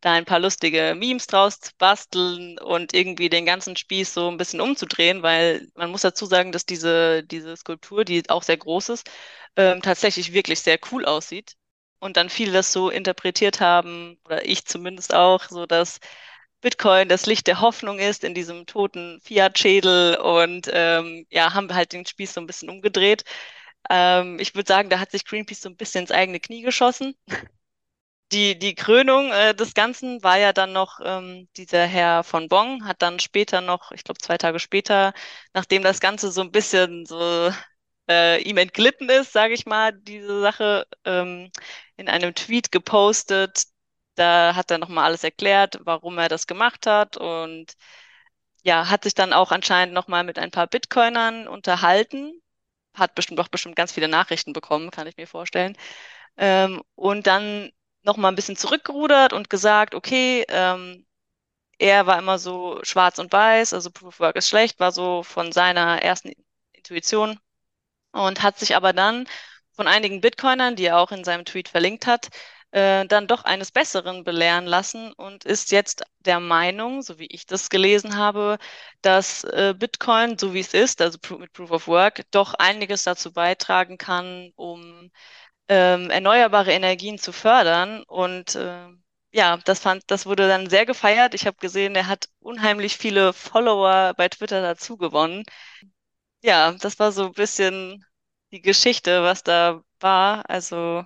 da 0.00 0.12
ein 0.12 0.24
paar 0.24 0.40
lustige 0.40 0.94
Memes 0.96 1.26
draus 1.26 1.60
zu 1.60 1.72
basteln 1.78 2.58
und 2.60 2.94
irgendwie 2.94 3.28
den 3.30 3.46
ganzen 3.46 3.76
Spieß 3.76 4.14
so 4.14 4.28
ein 4.30 4.36
bisschen 4.38 4.60
umzudrehen, 4.60 5.22
weil 5.22 5.68
man 5.76 5.90
muss 5.90 6.02
dazu 6.02 6.26
sagen, 6.26 6.52
dass 6.52 6.66
diese, 6.66 7.24
diese 7.24 7.56
Skulptur, 7.56 8.04
die 8.04 8.28
auch 8.30 8.42
sehr 8.44 8.58
groß 8.58 8.90
ist, 8.90 9.10
ähm, 9.56 9.82
tatsächlich 9.82 10.32
wirklich 10.32 10.60
sehr 10.60 10.78
cool 10.92 11.04
aussieht. 11.06 11.56
Und 12.00 12.16
dann 12.16 12.30
viele 12.30 12.52
das 12.52 12.72
so 12.72 12.90
interpretiert 12.90 13.60
haben, 13.60 14.18
oder 14.24 14.46
ich 14.46 14.64
zumindest 14.66 15.14
auch, 15.14 15.44
so 15.48 15.66
dass 15.66 15.98
Bitcoin 16.60 17.08
das 17.08 17.26
Licht 17.26 17.46
der 17.46 17.60
Hoffnung 17.60 17.98
ist 17.98 18.24
in 18.24 18.34
diesem 18.34 18.66
toten 18.66 19.20
Fiat-Schädel 19.22 20.16
und 20.18 20.68
ähm, 20.72 21.26
ja, 21.30 21.54
haben 21.54 21.72
halt 21.74 21.92
den 21.92 22.06
Spieß 22.06 22.34
so 22.34 22.40
ein 22.40 22.46
bisschen 22.46 22.70
umgedreht. 22.70 23.24
Ähm, 23.90 24.38
ich 24.40 24.54
würde 24.54 24.68
sagen, 24.68 24.90
da 24.90 25.00
hat 25.00 25.10
sich 25.10 25.24
Greenpeace 25.24 25.62
so 25.62 25.68
ein 25.68 25.76
bisschen 25.76 26.02
ins 26.02 26.10
eigene 26.12 26.40
Knie 26.40 26.62
geschossen. 26.62 27.14
Die, 28.32 28.58
die 28.58 28.74
Krönung 28.74 29.32
äh, 29.32 29.54
des 29.54 29.72
Ganzen 29.72 30.22
war 30.22 30.36
ja 30.38 30.52
dann 30.52 30.72
noch 30.74 31.00
ähm, 31.02 31.48
dieser 31.56 31.86
Herr 31.86 32.24
von 32.24 32.48
Bong, 32.48 32.84
hat 32.86 33.00
dann 33.00 33.20
später 33.20 33.62
noch, 33.62 33.90
ich 33.92 34.04
glaube 34.04 34.18
zwei 34.20 34.36
Tage 34.36 34.58
später, 34.58 35.14
nachdem 35.54 35.82
das 35.82 35.98
Ganze 36.00 36.30
so 36.30 36.42
ein 36.42 36.50
bisschen 36.52 37.06
so 37.06 37.50
äh, 38.08 38.42
ihm 38.42 38.58
entglitten 38.58 39.08
ist, 39.08 39.32
sage 39.32 39.54
ich 39.54 39.64
mal, 39.66 39.92
diese 39.92 40.40
Sache 40.42 40.86
ähm, 41.04 41.50
in 41.96 42.08
einem 42.08 42.34
Tweet 42.34 42.70
gepostet. 42.70 43.64
Da 44.14 44.54
hat 44.54 44.70
er 44.70 44.78
nochmal 44.78 45.04
alles 45.06 45.24
erklärt, 45.24 45.78
warum 45.84 46.18
er 46.18 46.28
das 46.28 46.46
gemacht 46.46 46.86
hat 46.86 47.16
und 47.16 47.72
ja, 48.62 48.88
hat 48.90 49.04
sich 49.04 49.14
dann 49.14 49.32
auch 49.32 49.52
anscheinend 49.52 49.94
nochmal 49.94 50.24
mit 50.24 50.38
ein 50.38 50.50
paar 50.50 50.66
Bitcoinern 50.66 51.48
unterhalten, 51.48 52.40
hat 52.98 53.14
bestimmt 53.14 53.40
auch 53.40 53.48
bestimmt 53.48 53.76
ganz 53.76 53.92
viele 53.92 54.08
Nachrichten 54.08 54.52
bekommen, 54.52 54.90
kann 54.90 55.06
ich 55.06 55.16
mir 55.16 55.26
vorstellen. 55.26 55.76
Ähm, 56.36 56.82
und 56.96 57.26
dann 57.26 57.70
nochmal 58.02 58.32
ein 58.32 58.36
bisschen 58.36 58.56
zurückgerudert 58.56 59.32
und 59.32 59.50
gesagt, 59.50 59.94
okay, 59.94 60.44
ähm, 60.48 61.06
er 61.78 62.06
war 62.06 62.18
immer 62.18 62.38
so 62.38 62.80
schwarz 62.84 63.18
und 63.18 63.32
weiß, 63.32 63.72
also 63.74 63.90
Proof 63.90 64.08
of 64.08 64.20
Work 64.20 64.36
ist 64.36 64.48
schlecht, 64.48 64.80
war 64.80 64.92
so 64.92 65.22
von 65.22 65.52
seiner 65.52 66.02
ersten 66.02 66.32
Intuition 66.72 67.38
und 68.12 68.42
hat 68.42 68.58
sich 68.58 68.76
aber 68.76 68.92
dann 68.92 69.26
von 69.72 69.86
einigen 69.88 70.20
Bitcoinern, 70.20 70.76
die 70.76 70.86
er 70.86 70.98
auch 70.98 71.12
in 71.12 71.24
seinem 71.24 71.44
Tweet 71.44 71.68
verlinkt 71.68 72.06
hat, 72.06 72.28
äh, 72.70 73.06
dann 73.06 73.26
doch 73.26 73.44
eines 73.44 73.70
Besseren 73.72 74.24
belehren 74.24 74.66
lassen 74.66 75.12
und 75.12 75.44
ist 75.44 75.70
jetzt 75.72 76.04
der 76.20 76.40
Meinung, 76.40 77.02
so 77.02 77.18
wie 77.18 77.26
ich 77.26 77.46
das 77.46 77.70
gelesen 77.70 78.16
habe, 78.16 78.58
dass 79.02 79.44
äh, 79.44 79.74
Bitcoin, 79.76 80.38
so 80.38 80.54
wie 80.54 80.60
es 80.60 80.74
ist, 80.74 81.00
also 81.00 81.18
mit 81.38 81.52
Proof 81.52 81.70
of 81.70 81.88
Work, 81.88 82.24
doch 82.30 82.54
einiges 82.54 83.04
dazu 83.04 83.32
beitragen 83.32 83.98
kann, 83.98 84.52
um 84.56 85.10
ähm, 85.68 86.10
erneuerbare 86.10 86.72
Energien 86.72 87.18
zu 87.18 87.32
fördern. 87.32 88.02
Und 88.04 88.54
äh, 88.56 88.88
ja, 89.32 89.58
das 89.58 89.80
fand, 89.80 90.04
das 90.10 90.26
wurde 90.26 90.48
dann 90.48 90.68
sehr 90.70 90.86
gefeiert. 90.86 91.34
Ich 91.34 91.46
habe 91.46 91.56
gesehen, 91.58 91.94
er 91.96 92.06
hat 92.06 92.28
unheimlich 92.40 92.96
viele 92.98 93.32
Follower 93.32 94.14
bei 94.16 94.28
Twitter 94.28 94.62
dazu 94.62 94.96
gewonnen. 94.96 95.44
Ja, 96.42 96.72
das 96.72 96.98
war 96.98 97.12
so 97.12 97.26
ein 97.26 97.32
bisschen 97.32 98.04
die 98.52 98.60
Geschichte, 98.62 99.22
was 99.22 99.42
da 99.42 99.82
war. 100.00 100.48
Also 100.50 101.04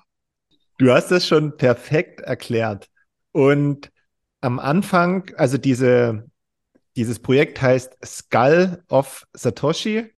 Du 0.83 0.93
hast 0.93 1.12
das 1.12 1.29
schon 1.29 1.57
perfekt 1.57 2.23
erklärt. 2.23 2.89
Und 3.31 3.93
am 4.41 4.59
Anfang, 4.59 5.31
also 5.37 5.57
diese, 5.57 6.29
dieses 6.97 7.21
Projekt 7.21 7.62
heißt 7.62 7.97
Skull 8.05 8.83
of 8.89 9.25
Satoshi. 9.33 10.12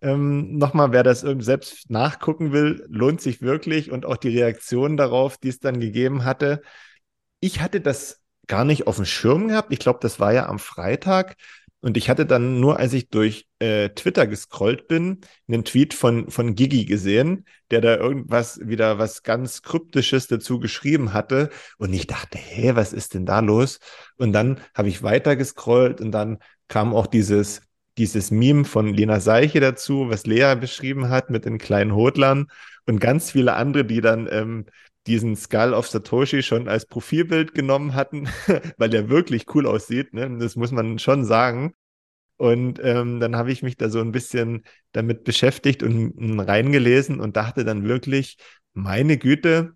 Ähm, 0.00 0.56
Nochmal, 0.56 0.92
wer 0.92 1.02
das 1.02 1.22
selbst 1.22 1.90
nachgucken 1.90 2.52
will, 2.52 2.86
lohnt 2.88 3.20
sich 3.20 3.42
wirklich 3.42 3.90
und 3.90 4.06
auch 4.06 4.18
die 4.18 4.38
Reaktion 4.38 4.96
darauf, 4.96 5.36
die 5.36 5.48
es 5.48 5.58
dann 5.58 5.80
gegeben 5.80 6.22
hatte. 6.24 6.62
Ich 7.40 7.60
hatte 7.60 7.80
das 7.80 8.20
gar 8.46 8.64
nicht 8.64 8.86
auf 8.86 8.96
dem 8.96 9.04
Schirm 9.04 9.48
gehabt. 9.48 9.72
Ich 9.72 9.80
glaube, 9.80 9.98
das 10.00 10.20
war 10.20 10.32
ja 10.32 10.48
am 10.48 10.60
Freitag. 10.60 11.34
Und 11.80 11.96
ich 11.96 12.10
hatte 12.10 12.26
dann 12.26 12.58
nur, 12.58 12.78
als 12.80 12.92
ich 12.92 13.08
durch 13.08 13.46
äh, 13.60 13.90
Twitter 13.90 14.26
gescrollt 14.26 14.88
bin, 14.88 15.20
einen 15.46 15.64
Tweet 15.64 15.94
von, 15.94 16.28
von 16.30 16.56
Gigi 16.56 16.84
gesehen, 16.84 17.44
der 17.70 17.80
da 17.80 17.96
irgendwas 17.96 18.58
wieder 18.64 18.98
was 18.98 19.22
ganz 19.22 19.62
Kryptisches 19.62 20.26
dazu 20.26 20.58
geschrieben 20.58 21.12
hatte. 21.12 21.50
Und 21.78 21.92
ich 21.92 22.08
dachte, 22.08 22.36
hä, 22.36 22.72
was 22.74 22.92
ist 22.92 23.14
denn 23.14 23.26
da 23.26 23.38
los? 23.40 23.78
Und 24.16 24.32
dann 24.32 24.60
habe 24.74 24.88
ich 24.88 25.04
weiter 25.04 25.36
gescrollt 25.36 26.00
und 26.00 26.10
dann 26.10 26.38
kam 26.66 26.94
auch 26.94 27.06
dieses, 27.06 27.62
dieses 27.96 28.32
Meme 28.32 28.64
von 28.64 28.92
Lena 28.92 29.20
Seiche 29.20 29.60
dazu, 29.60 30.10
was 30.10 30.26
Lea 30.26 30.56
beschrieben 30.60 31.10
hat 31.10 31.30
mit 31.30 31.44
den 31.44 31.58
kleinen 31.58 31.94
Hodlern 31.94 32.48
und 32.86 33.00
ganz 33.00 33.30
viele 33.30 33.54
andere, 33.54 33.84
die 33.84 34.00
dann 34.00 34.28
ähm, 34.30 34.66
diesen 35.06 35.36
Skull 35.36 35.72
of 35.72 35.88
Satoshi 35.88 36.42
schon 36.42 36.68
als 36.68 36.86
Profilbild 36.86 37.54
genommen 37.54 37.94
hatten, 37.94 38.28
weil 38.78 38.90
der 38.90 39.08
wirklich 39.08 39.46
cool 39.54 39.66
aussieht. 39.66 40.12
Ne? 40.12 40.38
Das 40.38 40.56
muss 40.56 40.70
man 40.70 40.98
schon 40.98 41.24
sagen. 41.24 41.74
Und 42.36 42.78
ähm, 42.82 43.18
dann 43.18 43.34
habe 43.34 43.50
ich 43.50 43.62
mich 43.62 43.76
da 43.76 43.88
so 43.88 44.00
ein 44.00 44.12
bisschen 44.12 44.62
damit 44.92 45.24
beschäftigt 45.24 45.82
und, 45.82 46.12
und 46.12 46.40
reingelesen 46.40 47.18
und 47.20 47.36
dachte 47.36 47.64
dann 47.64 47.84
wirklich, 47.84 48.36
meine 48.74 49.18
Güte, 49.18 49.72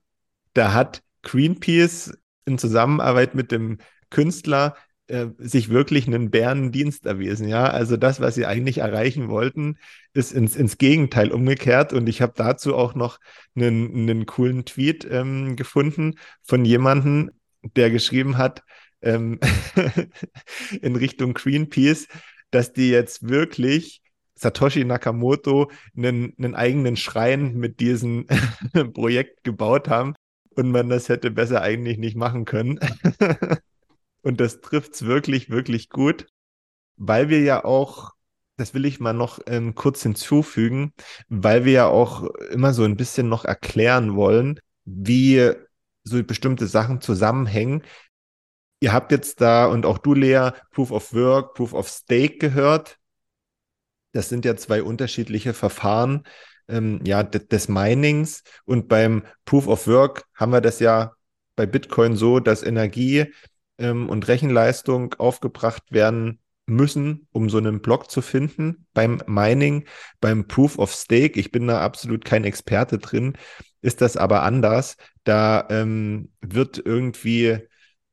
da 0.54 0.72
hat 0.72 1.02
Greenpeace 1.22 2.16
in 2.44 2.58
Zusammenarbeit 2.58 3.34
mit 3.34 3.50
dem 3.50 3.78
Künstler 4.10 4.76
äh, 5.12 5.28
sich 5.36 5.68
wirklich 5.68 6.06
einen 6.06 6.30
Bärendienst 6.30 7.04
erwiesen. 7.04 7.46
Ja, 7.46 7.64
also 7.64 7.98
das, 7.98 8.18
was 8.20 8.34
sie 8.34 8.46
eigentlich 8.46 8.78
erreichen 8.78 9.28
wollten, 9.28 9.76
ist 10.14 10.32
ins, 10.32 10.56
ins 10.56 10.78
Gegenteil 10.78 11.32
umgekehrt. 11.32 11.92
Und 11.92 12.08
ich 12.08 12.22
habe 12.22 12.32
dazu 12.34 12.74
auch 12.74 12.94
noch 12.94 13.20
einen, 13.54 13.94
einen 13.94 14.24
coolen 14.24 14.64
Tweet 14.64 15.06
ähm, 15.10 15.54
gefunden 15.54 16.14
von 16.42 16.64
jemandem, 16.64 17.30
der 17.76 17.90
geschrieben 17.90 18.38
hat, 18.38 18.62
ähm, 19.02 19.38
in 20.80 20.96
Richtung 20.96 21.34
Greenpeace, 21.34 22.08
dass 22.50 22.72
die 22.72 22.88
jetzt 22.88 23.28
wirklich 23.28 24.00
Satoshi 24.34 24.82
Nakamoto 24.82 25.70
einen, 25.94 26.32
einen 26.38 26.54
eigenen 26.54 26.96
Schrein 26.96 27.54
mit 27.58 27.80
diesem 27.80 28.26
Projekt 28.94 29.44
gebaut 29.44 29.90
haben 29.90 30.14
und 30.56 30.70
man 30.70 30.88
das 30.88 31.10
hätte 31.10 31.30
besser 31.30 31.60
eigentlich 31.60 31.98
nicht 31.98 32.16
machen 32.16 32.46
können. 32.46 32.80
Und 34.22 34.40
das 34.40 34.60
trifft 34.60 34.94
es 34.94 35.04
wirklich, 35.04 35.50
wirklich 35.50 35.88
gut, 35.88 36.26
weil 36.96 37.28
wir 37.28 37.40
ja 37.40 37.64
auch, 37.64 38.12
das 38.56 38.74
will 38.74 38.84
ich 38.84 39.00
mal 39.00 39.12
noch 39.12 39.40
ähm, 39.46 39.74
kurz 39.74 40.02
hinzufügen, 40.02 40.92
weil 41.28 41.64
wir 41.64 41.72
ja 41.72 41.86
auch 41.86 42.24
immer 42.50 42.72
so 42.72 42.84
ein 42.84 42.96
bisschen 42.96 43.28
noch 43.28 43.44
erklären 43.44 44.14
wollen, 44.14 44.60
wie 44.84 45.52
so 46.04 46.22
bestimmte 46.22 46.66
Sachen 46.66 47.00
zusammenhängen. 47.00 47.82
Ihr 48.80 48.92
habt 48.92 49.12
jetzt 49.12 49.40
da 49.40 49.66
und 49.66 49.86
auch 49.86 49.98
du, 49.98 50.14
Lea, 50.14 50.50
Proof 50.72 50.90
of 50.90 51.14
Work, 51.14 51.54
Proof 51.54 51.72
of 51.72 51.88
Stake 51.88 52.38
gehört. 52.38 52.98
Das 54.12 54.28
sind 54.28 54.44
ja 54.44 54.56
zwei 54.56 54.82
unterschiedliche 54.82 55.54
Verfahren 55.54 56.24
ähm, 56.68 57.00
ja, 57.04 57.22
des 57.22 57.68
Minings. 57.68 58.42
Und 58.64 58.88
beim 58.88 59.24
Proof 59.44 59.68
of 59.68 59.86
Work 59.86 60.24
haben 60.34 60.52
wir 60.52 60.60
das 60.60 60.80
ja 60.80 61.14
bei 61.56 61.66
Bitcoin 61.66 62.16
so, 62.16 62.40
dass 62.40 62.62
Energie 62.62 63.32
ähm, 63.78 64.08
und 64.08 64.28
Rechenleistung 64.28 65.14
aufgebracht 65.14 65.84
werden 65.90 66.40
müssen, 66.66 67.26
um 67.32 67.50
so 67.50 67.58
einen 67.58 67.80
Block 67.80 68.10
zu 68.10 68.22
finden. 68.22 68.86
Beim 68.94 69.20
Mining, 69.26 69.86
beim 70.20 70.46
Proof 70.46 70.78
of 70.78 70.92
Stake, 70.92 71.38
ich 71.38 71.50
bin 71.50 71.66
da 71.66 71.80
absolut 71.80 72.24
kein 72.24 72.44
Experte 72.44 72.98
drin, 72.98 73.34
ist 73.80 74.00
das 74.00 74.16
aber 74.16 74.42
anders. 74.42 74.96
Da 75.24 75.66
ähm, 75.70 76.30
wird 76.40 76.80
irgendwie 76.84 77.58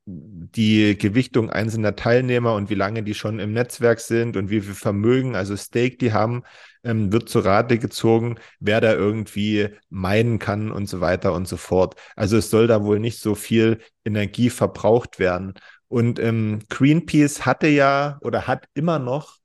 die 0.05 0.97
Gewichtung 0.97 1.51
einzelner 1.51 1.95
Teilnehmer 1.95 2.55
und 2.55 2.69
wie 2.69 2.75
lange 2.75 3.03
die 3.03 3.13
schon 3.13 3.39
im 3.39 3.53
Netzwerk 3.53 3.99
sind 3.99 4.37
und 4.37 4.49
wie 4.49 4.61
viel 4.61 4.73
Vermögen, 4.73 5.35
also 5.35 5.55
Stake 5.55 5.97
die 5.97 6.13
haben, 6.13 6.43
ähm, 6.83 7.11
wird 7.11 7.29
zu 7.29 7.39
Rate 7.39 7.79
gezogen, 7.79 8.35
wer 8.59 8.81
da 8.81 8.93
irgendwie 8.93 9.69
meinen 9.89 10.39
kann 10.39 10.71
und 10.71 10.87
so 10.87 11.01
weiter 11.01 11.33
und 11.33 11.47
so 11.47 11.57
fort. 11.57 11.95
Also 12.15 12.37
es 12.37 12.49
soll 12.49 12.67
da 12.67 12.83
wohl 12.83 12.99
nicht 12.99 13.19
so 13.19 13.35
viel 13.35 13.79
Energie 14.05 14.49
verbraucht 14.49 15.19
werden. 15.19 15.53
Und 15.87 16.19
ähm, 16.19 16.59
Greenpeace 16.69 17.45
hatte 17.45 17.67
ja 17.67 18.19
oder 18.21 18.47
hat 18.47 18.65
immer 18.73 18.99
noch 18.99 19.37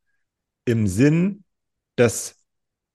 im 0.65 0.87
Sinn, 0.87 1.45
das 1.97 2.37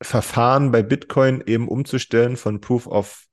Verfahren 0.01 0.71
bei 0.71 0.83
Bitcoin 0.83 1.43
eben 1.45 1.67
umzustellen 1.67 2.37
von 2.37 2.61
Proof 2.61 2.87
of 2.87 3.25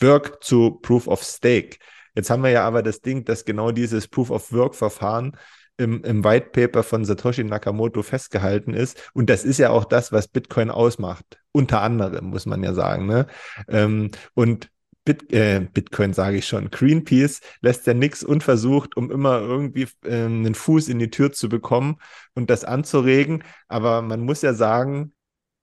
Work 0.00 0.42
zu 0.42 0.78
Proof 0.82 1.06
of 1.06 1.22
Stake. 1.22 1.78
Jetzt 2.14 2.30
haben 2.30 2.42
wir 2.42 2.50
ja 2.50 2.64
aber 2.64 2.82
das 2.82 3.00
Ding, 3.00 3.24
dass 3.24 3.44
genau 3.44 3.70
dieses 3.70 4.08
Proof 4.08 4.30
of 4.30 4.52
Work 4.52 4.74
Verfahren 4.74 5.36
im, 5.78 6.02
im 6.04 6.24
White 6.24 6.50
Paper 6.52 6.82
von 6.82 7.04
Satoshi 7.04 7.44
Nakamoto 7.44 8.02
festgehalten 8.02 8.74
ist. 8.74 9.10
Und 9.14 9.30
das 9.30 9.44
ist 9.44 9.58
ja 9.58 9.70
auch 9.70 9.84
das, 9.84 10.12
was 10.12 10.28
Bitcoin 10.28 10.70
ausmacht. 10.70 11.40
Unter 11.52 11.80
anderem, 11.80 12.26
muss 12.26 12.46
man 12.46 12.62
ja 12.62 12.74
sagen. 12.74 13.06
Ne? 13.06 13.26
Ähm, 13.68 14.10
und 14.34 14.70
Bit, 15.04 15.32
äh, 15.32 15.66
Bitcoin 15.72 16.12
sage 16.12 16.36
ich 16.36 16.46
schon, 16.46 16.70
Greenpeace 16.70 17.40
lässt 17.62 17.86
ja 17.86 17.94
nichts 17.94 18.22
unversucht, 18.22 18.94
um 18.96 19.10
immer 19.10 19.40
irgendwie 19.40 19.86
äh, 20.04 20.24
einen 20.24 20.54
Fuß 20.54 20.88
in 20.88 20.98
die 20.98 21.10
Tür 21.10 21.32
zu 21.32 21.48
bekommen 21.48 21.96
und 22.34 22.50
das 22.50 22.64
anzuregen. 22.64 23.42
Aber 23.68 24.02
man 24.02 24.20
muss 24.20 24.42
ja 24.42 24.52
sagen, 24.52 25.14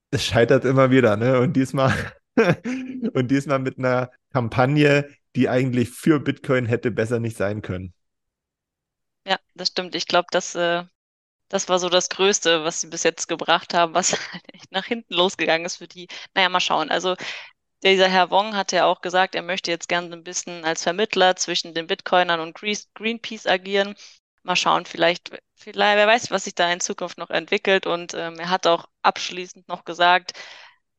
es 0.09 0.25
scheitert 0.25 0.65
immer 0.65 0.89
wieder. 0.89 1.17
Ne? 1.17 1.39
Und 1.39 1.53
diesmal 1.53 1.93
und 3.13 3.29
diesmal 3.29 3.59
mit 3.59 3.77
einer 3.77 4.09
Kampagne, 4.33 5.09
die 5.35 5.49
eigentlich 5.49 5.89
für 5.91 6.19
Bitcoin 6.19 6.65
hätte 6.65 6.91
besser 6.91 7.19
nicht 7.19 7.37
sein 7.37 7.61
können. 7.61 7.93
Ja, 9.25 9.39
das 9.55 9.69
stimmt. 9.69 9.95
Ich 9.95 10.07
glaube, 10.07 10.27
das, 10.31 10.55
äh, 10.55 10.83
das 11.49 11.69
war 11.69 11.79
so 11.79 11.89
das 11.89 12.09
Größte, 12.09 12.63
was 12.65 12.81
sie 12.81 12.87
bis 12.89 13.03
jetzt 13.03 13.27
gebracht 13.27 13.73
haben, 13.73 13.93
was 13.93 14.11
halt 14.33 14.43
nach 14.71 14.85
hinten 14.85 15.13
losgegangen 15.15 15.65
ist 15.65 15.77
für 15.77 15.87
die. 15.87 16.07
Naja, 16.35 16.49
mal 16.49 16.59
schauen. 16.61 16.91
Also 16.91 17.15
dieser 17.83 18.09
Herr 18.09 18.31
Wong 18.31 18.55
hat 18.55 18.71
ja 18.73 18.85
auch 18.85 19.01
gesagt, 19.01 19.35
er 19.35 19.43
möchte 19.43 19.71
jetzt 19.71 19.89
gerne 19.89 20.13
ein 20.15 20.23
bisschen 20.25 20.65
als 20.65 20.83
Vermittler 20.83 21.35
zwischen 21.37 21.73
den 21.75 21.87
Bitcoinern 21.87 22.41
und 22.41 22.55
Greenpeace 22.95 23.47
agieren. 23.47 23.95
Mal 24.43 24.55
schauen, 24.57 24.85
vielleicht, 24.85 25.31
vielleicht, 25.55 25.97
wer 25.97 26.07
weiß, 26.07 26.31
was 26.31 26.45
sich 26.45 26.55
da 26.55 26.71
in 26.71 26.79
Zukunft 26.81 27.17
noch 27.19 27.31
entwickelt. 27.31 27.87
Und 27.87 28.13
ähm, 28.15 28.39
er 28.39 28.49
hat 28.49 28.67
auch 28.67 28.87
abschließend 29.03 29.67
noch 29.69 29.85
gesagt, 29.85 30.33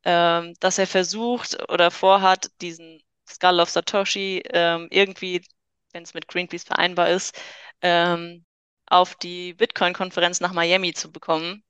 ähm, 0.05 0.55
dass 0.61 0.79
er 0.79 0.87
versucht 0.87 1.59
oder 1.71 1.91
vorhat, 1.91 2.51
diesen 2.61 3.03
Skull 3.29 3.61
of 3.61 3.71
Satoshi 3.71 4.43
ähm, 4.51 4.89
irgendwie, 4.91 5.43
wenn 5.93 6.03
es 6.05 6.15
mit 6.15 6.29
Greenpeace 6.29 6.65
vereinbar 6.65 7.09
ist, 7.11 7.37
ähm, 7.83 8.45
auf 8.87 9.15
die 9.15 9.55
Bitcoin-Konferenz 9.55 10.41
nach 10.41 10.53
Miami 10.53 10.95
zu 10.95 11.11
bekommen. 11.11 11.63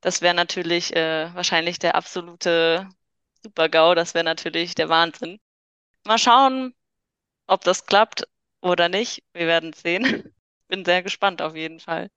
Das 0.00 0.20
wäre 0.20 0.34
natürlich 0.34 0.94
äh, 0.94 1.34
wahrscheinlich 1.34 1.78
der 1.78 1.94
absolute 1.94 2.88
Super-GAU. 3.42 3.94
Das 3.94 4.14
wäre 4.14 4.24
natürlich 4.24 4.74
der 4.74 4.88
Wahnsinn. 4.88 5.38
Mal 6.06 6.18
schauen, 6.18 6.74
ob 7.46 7.64
das 7.64 7.86
klappt 7.86 8.28
oder 8.60 8.88
nicht. 8.88 9.22
Wir 9.32 9.46
werden 9.46 9.70
es 9.72 9.80
sehen. 9.80 10.34
Bin 10.68 10.84
sehr 10.84 11.02
gespannt 11.02 11.40
auf 11.40 11.54
jeden 11.56 11.80
Fall. 11.80 12.08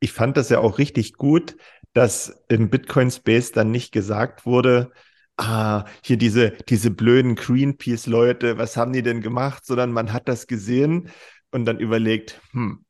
Ich 0.00 0.12
fand 0.12 0.36
das 0.36 0.50
ja 0.50 0.58
auch 0.58 0.78
richtig 0.78 1.14
gut, 1.14 1.56
dass 1.94 2.44
im 2.48 2.68
Bitcoin-Space 2.68 3.52
dann 3.52 3.70
nicht 3.70 3.92
gesagt 3.92 4.44
wurde, 4.44 4.92
ah, 5.36 5.84
hier 6.02 6.16
diese, 6.16 6.50
diese 6.68 6.90
blöden 6.90 7.36
Greenpeace-Leute, 7.36 8.58
was 8.58 8.76
haben 8.76 8.92
die 8.92 9.02
denn 9.02 9.20
gemacht, 9.20 9.64
sondern 9.64 9.92
man 9.92 10.12
hat 10.12 10.28
das 10.28 10.46
gesehen 10.46 11.10
und 11.54 11.64
dann 11.66 11.78
überlegt, 11.80 12.40
hm, 12.52 12.84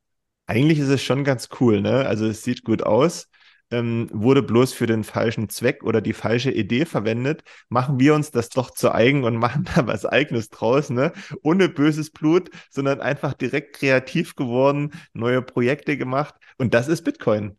Eigentlich 0.47 0.79
ist 0.79 0.89
es 0.89 1.03
schon 1.03 1.25
ganz 1.25 1.49
cool, 1.61 1.81
ne? 1.81 2.07
Also 2.07 2.27
es 2.27 2.43
sieht 2.43 2.65
gut 2.65 2.83
aus. 2.83 3.29
Ähm, 3.71 4.11
wurde 4.13 4.43
bloß 4.43 4.75
für 4.75 4.87
den 4.87 5.05
falschen 5.05 5.49
Zweck 5.49 5.83
oder 5.85 6.03
die 6.03 6.13
falsche 6.13 6.51
Idee 6.51 6.85
verwendet, 6.85 7.43
machen 7.71 7.99
wir 7.99 8.15
uns 8.15 8.31
das 8.31 8.51
doch 8.51 8.71
zu 8.71 8.93
eigen 8.95 9.25
und 9.25 9.37
machen 9.37 9.65
da 9.75 9.87
was 9.87 10.05
Eigenes 10.05 10.51
draus, 10.51 10.91
ne? 10.91 11.13
Ohne 11.43 11.69
böses 11.71 12.11
Blut, 12.11 12.51
sondern 12.71 13.01
einfach 13.01 13.33
direkt 13.35 13.77
kreativ 13.77 14.37
geworden, 14.37 14.93
neue 15.15 15.41
Projekte 15.43 15.97
gemacht 15.97 16.35
und 16.59 16.75
das 16.75 16.89
ist 16.89 17.03
Bitcoin. 17.05 17.59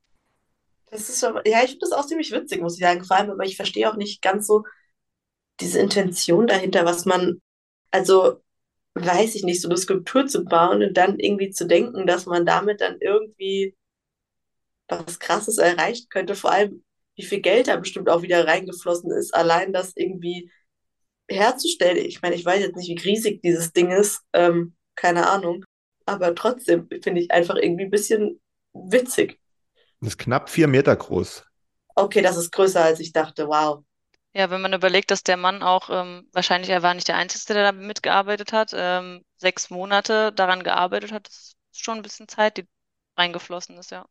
Das 0.91 1.09
ist 1.09 1.21
ja, 1.21 1.63
ich 1.63 1.71
finde 1.71 1.79
das 1.81 1.91
auch 1.91 2.05
ziemlich 2.05 2.31
witzig, 2.31 2.61
muss 2.61 2.75
ich 2.75 2.81
sagen, 2.81 3.03
vor 3.03 3.17
allem, 3.17 3.31
aber 3.31 3.43
ich 3.43 3.55
verstehe 3.55 3.89
auch 3.91 3.97
nicht 3.97 4.21
ganz 4.21 4.45
so 4.47 4.63
diese 5.59 5.79
Intention 5.79 6.47
dahinter, 6.47 6.85
was 6.85 7.05
man, 7.05 7.41
also 7.91 8.41
weiß 8.95 9.35
ich 9.35 9.43
nicht, 9.43 9.61
so 9.61 9.69
eine 9.69 9.77
Skulptur 9.77 10.25
zu 10.25 10.45
bauen 10.45 10.81
und 10.81 10.95
dann 10.95 11.19
irgendwie 11.19 11.51
zu 11.51 11.67
denken, 11.67 12.07
dass 12.07 12.25
man 12.25 12.45
damit 12.45 12.81
dann 12.81 12.97
irgendwie 12.99 13.75
was 14.87 15.19
Krasses 15.19 15.57
erreichen 15.57 16.07
könnte. 16.09 16.35
Vor 16.35 16.51
allem, 16.51 16.83
wie 17.15 17.23
viel 17.25 17.41
Geld 17.41 17.67
da 17.67 17.75
bestimmt 17.75 18.09
auch 18.09 18.21
wieder 18.21 18.47
reingeflossen 18.47 19.11
ist, 19.11 19.33
allein 19.33 19.73
das 19.73 19.93
irgendwie 19.95 20.49
herzustellen. 21.27 22.05
Ich 22.05 22.21
meine, 22.21 22.35
ich 22.35 22.45
weiß 22.45 22.61
jetzt 22.61 22.75
nicht, 22.75 22.89
wie 22.89 23.09
riesig 23.09 23.41
dieses 23.41 23.73
Ding 23.73 23.91
ist, 23.91 24.21
ähm, 24.33 24.75
keine 24.95 25.27
Ahnung, 25.29 25.65
aber 26.05 26.33
trotzdem 26.35 26.87
finde 27.01 27.21
ich 27.21 27.31
einfach 27.31 27.55
irgendwie 27.55 27.85
ein 27.85 27.91
bisschen 27.91 28.39
witzig. 28.73 29.39
Das 30.01 30.09
ist 30.09 30.17
knapp 30.17 30.49
vier 30.49 30.67
Meter 30.67 30.95
groß. 30.95 31.43
Okay, 31.95 32.21
das 32.21 32.37
ist 32.37 32.51
größer, 32.51 32.83
als 32.83 32.99
ich 32.99 33.11
dachte. 33.11 33.47
Wow. 33.47 33.83
Ja, 34.35 34.49
wenn 34.51 34.61
man 34.61 34.73
überlegt, 34.73 35.09
dass 35.11 35.23
der 35.23 35.35
Mann 35.37 35.63
auch, 35.63 35.89
ähm, 35.89 36.29
wahrscheinlich 36.33 36.69
er 36.69 36.83
war 36.83 36.93
nicht 36.93 37.07
der 37.07 37.15
Einzige, 37.17 37.53
der 37.55 37.63
da 37.63 37.71
mitgearbeitet 37.71 38.51
hat, 38.53 38.71
ähm, 38.75 39.25
sechs 39.37 39.69
Monate 39.71 40.31
daran 40.33 40.63
gearbeitet 40.63 41.11
hat, 41.11 41.27
das 41.27 41.55
ist 41.73 41.83
schon 41.83 41.97
ein 41.97 42.01
bisschen 42.03 42.27
Zeit, 42.27 42.57
die 42.57 42.67
reingeflossen 43.17 43.77
ist, 43.77 43.91
ja. 43.91 44.05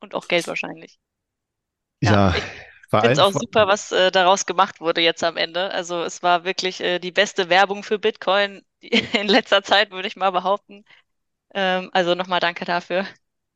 Und 0.00 0.14
auch 0.14 0.28
Geld 0.28 0.48
wahrscheinlich. 0.48 0.98
Ja, 2.02 2.18
Ja, 2.24 2.32
ich 2.36 3.00
finde 3.00 3.14
es 3.14 3.18
auch 3.18 3.32
super, 3.32 3.66
was 3.68 3.92
äh, 3.92 4.10
daraus 4.12 4.46
gemacht 4.46 4.80
wurde 4.80 5.00
jetzt 5.00 5.24
am 5.24 5.36
Ende. 5.36 5.70
Also 5.72 6.02
es 6.04 6.22
war 6.22 6.44
wirklich 6.44 6.80
äh, 6.80 6.98
die 6.98 7.12
beste 7.12 7.48
Werbung 7.50 7.82
für 7.84 7.98
Bitcoin 7.98 8.64
in 8.80 9.28
letzter 9.28 9.62
Zeit, 9.62 9.90
würde 9.90 10.08
ich 10.08 10.16
mal 10.16 10.30
behaupten. 10.32 10.84
Ähm, 11.54 11.90
also 11.92 12.14
nochmal 12.14 12.40
danke 12.40 12.64
dafür. 12.64 13.06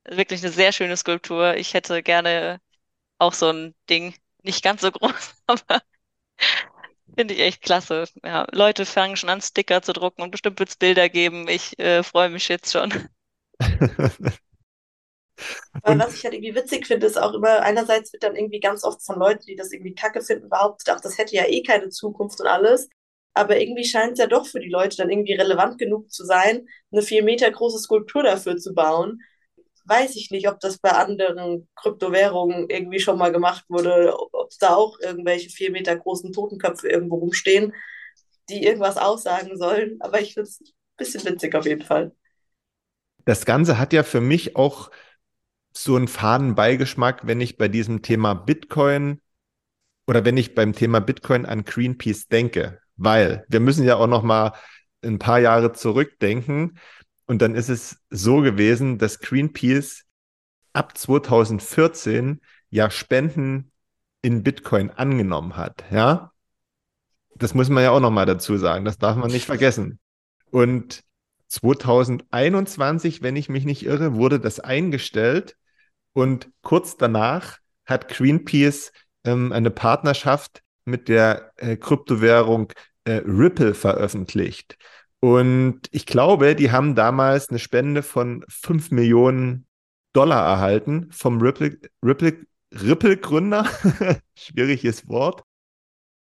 Wirklich 0.04 0.42
eine 0.42 0.52
sehr 0.52 0.72
schöne 0.72 0.96
Skulptur. 0.96 1.56
Ich 1.56 1.74
hätte 1.74 2.02
gerne 2.02 2.60
auch 3.18 3.34
so 3.34 3.50
ein 3.50 3.74
Ding, 3.90 4.16
nicht 4.42 4.64
ganz 4.64 4.82
so 4.82 4.92
groß, 4.92 5.36
aber 5.48 5.82
Finde 7.16 7.34
ich 7.34 7.40
echt 7.40 7.62
klasse. 7.62 8.04
Ja, 8.24 8.46
Leute 8.52 8.86
fangen 8.86 9.16
schon 9.16 9.30
an, 9.30 9.40
Sticker 9.40 9.82
zu 9.82 9.92
drucken 9.92 10.22
und 10.22 10.30
bestimmt 10.30 10.58
wird 10.58 10.70
es 10.70 10.76
Bilder 10.76 11.08
geben. 11.08 11.48
Ich 11.48 11.78
äh, 11.78 12.02
freue 12.02 12.30
mich 12.30 12.48
jetzt 12.48 12.72
schon. 12.72 12.92
Weil 15.82 15.98
was 15.98 16.14
ich 16.14 16.24
halt 16.24 16.34
irgendwie 16.34 16.54
witzig 16.54 16.86
finde, 16.86 17.06
ist 17.06 17.20
auch 17.20 17.32
immer, 17.32 17.60
einerseits 17.62 18.12
wird 18.12 18.22
dann 18.22 18.36
irgendwie 18.36 18.60
ganz 18.60 18.84
oft 18.84 19.02
von 19.04 19.18
Leuten, 19.18 19.44
die 19.46 19.56
das 19.56 19.72
irgendwie 19.72 19.94
kacke 19.94 20.20
finden, 20.22 20.48
behauptet, 20.48 20.94
ach, 20.94 21.00
das 21.00 21.18
hätte 21.18 21.34
ja 21.34 21.46
eh 21.46 21.62
keine 21.62 21.88
Zukunft 21.88 22.40
und 22.40 22.46
alles. 22.46 22.88
Aber 23.32 23.58
irgendwie 23.60 23.84
scheint 23.84 24.14
es 24.14 24.18
ja 24.18 24.26
doch 24.26 24.46
für 24.46 24.60
die 24.60 24.68
Leute 24.68 24.96
dann 24.96 25.10
irgendwie 25.10 25.34
relevant 25.34 25.78
genug 25.78 26.10
zu 26.10 26.24
sein, 26.24 26.66
eine 26.90 27.02
vier 27.02 27.22
Meter 27.22 27.50
große 27.50 27.78
Skulptur 27.78 28.22
dafür 28.22 28.56
zu 28.56 28.74
bauen. 28.74 29.20
Weiß 29.84 30.16
ich 30.16 30.30
nicht, 30.30 30.48
ob 30.48 30.60
das 30.60 30.78
bei 30.78 30.90
anderen 30.90 31.68
Kryptowährungen 31.76 32.68
irgendwie 32.68 33.00
schon 33.00 33.18
mal 33.18 33.32
gemacht 33.32 33.64
wurde, 33.68 34.14
es 34.50 34.58
da 34.58 34.74
auch 34.74 34.98
irgendwelche 35.00 35.50
vier 35.50 35.70
Meter 35.70 35.96
großen 35.96 36.32
Totenköpfe 36.32 36.88
irgendwo 36.88 37.16
rumstehen, 37.16 37.74
die 38.48 38.64
irgendwas 38.64 38.96
aussagen 38.96 39.56
sollen. 39.58 39.96
Aber 40.00 40.20
ich 40.20 40.34
finde 40.34 40.48
es 40.48 40.60
ein 40.60 40.72
bisschen 40.96 41.24
witzig 41.24 41.54
auf 41.54 41.66
jeden 41.66 41.84
Fall. 41.84 42.12
das 43.24 43.44
Ganze 43.44 43.78
hat 43.78 43.92
ja 43.92 44.02
für 44.02 44.20
mich 44.20 44.56
auch 44.56 44.90
so 45.76 45.96
einen 45.96 46.08
faden 46.08 46.54
Beigeschmack, 46.54 47.26
wenn 47.26 47.40
ich 47.40 47.56
bei 47.58 47.68
diesem 47.68 48.02
Thema 48.02 48.34
Bitcoin 48.34 49.20
oder 50.06 50.24
wenn 50.24 50.36
ich 50.36 50.54
beim 50.54 50.72
Thema 50.74 51.00
Bitcoin 51.00 51.46
an 51.46 51.64
Greenpeace 51.64 52.28
denke, 52.28 52.80
weil 52.96 53.44
wir 53.48 53.60
müssen 53.60 53.84
ja 53.84 53.96
auch 53.96 54.08
noch 54.08 54.22
mal 54.22 54.54
ein 55.02 55.18
paar 55.18 55.38
Jahre 55.38 55.72
zurückdenken 55.72 56.78
und 57.26 57.40
dann 57.42 57.54
ist 57.54 57.68
es 57.68 58.02
so 58.10 58.40
gewesen, 58.40 58.98
dass 58.98 59.20
Greenpeace 59.20 60.04
ab 60.72 60.96
2014 60.98 62.40
ja 62.70 62.90
Spenden 62.90 63.69
in 64.22 64.42
Bitcoin 64.42 64.90
angenommen 64.90 65.56
hat, 65.56 65.84
ja? 65.90 66.32
Das 67.36 67.54
muss 67.54 67.70
man 67.70 67.82
ja 67.82 67.90
auch 67.90 68.00
noch 68.00 68.10
mal 68.10 68.26
dazu 68.26 68.56
sagen, 68.56 68.84
das 68.84 68.98
darf 68.98 69.16
man 69.16 69.30
nicht 69.30 69.46
vergessen. 69.46 69.98
Und 70.50 71.02
2021, 71.48 73.22
wenn 73.22 73.36
ich 73.36 73.48
mich 73.48 73.64
nicht 73.64 73.84
irre, 73.84 74.14
wurde 74.14 74.38
das 74.40 74.60
eingestellt 74.60 75.56
und 76.12 76.50
kurz 76.62 76.96
danach 76.96 77.58
hat 77.86 78.08
Greenpeace 78.08 78.92
ähm, 79.24 79.52
eine 79.52 79.70
Partnerschaft 79.70 80.62
mit 80.84 81.08
der 81.08 81.52
äh, 81.56 81.76
Kryptowährung 81.76 82.72
äh, 83.04 83.22
Ripple 83.24 83.74
veröffentlicht. 83.74 84.76
Und 85.20 85.82
ich 85.90 86.06
glaube, 86.06 86.54
die 86.54 86.70
haben 86.70 86.94
damals 86.94 87.50
eine 87.50 87.58
Spende 87.58 88.02
von 88.02 88.44
5 88.48 88.90
Millionen 88.90 89.66
Dollar 90.12 90.44
erhalten 90.44 91.08
vom 91.10 91.40
Ripple, 91.40 91.78
Ripple, 92.02 92.46
Ripple-Gründer, 92.72 93.64
schwieriges 94.34 95.08
Wort, 95.08 95.42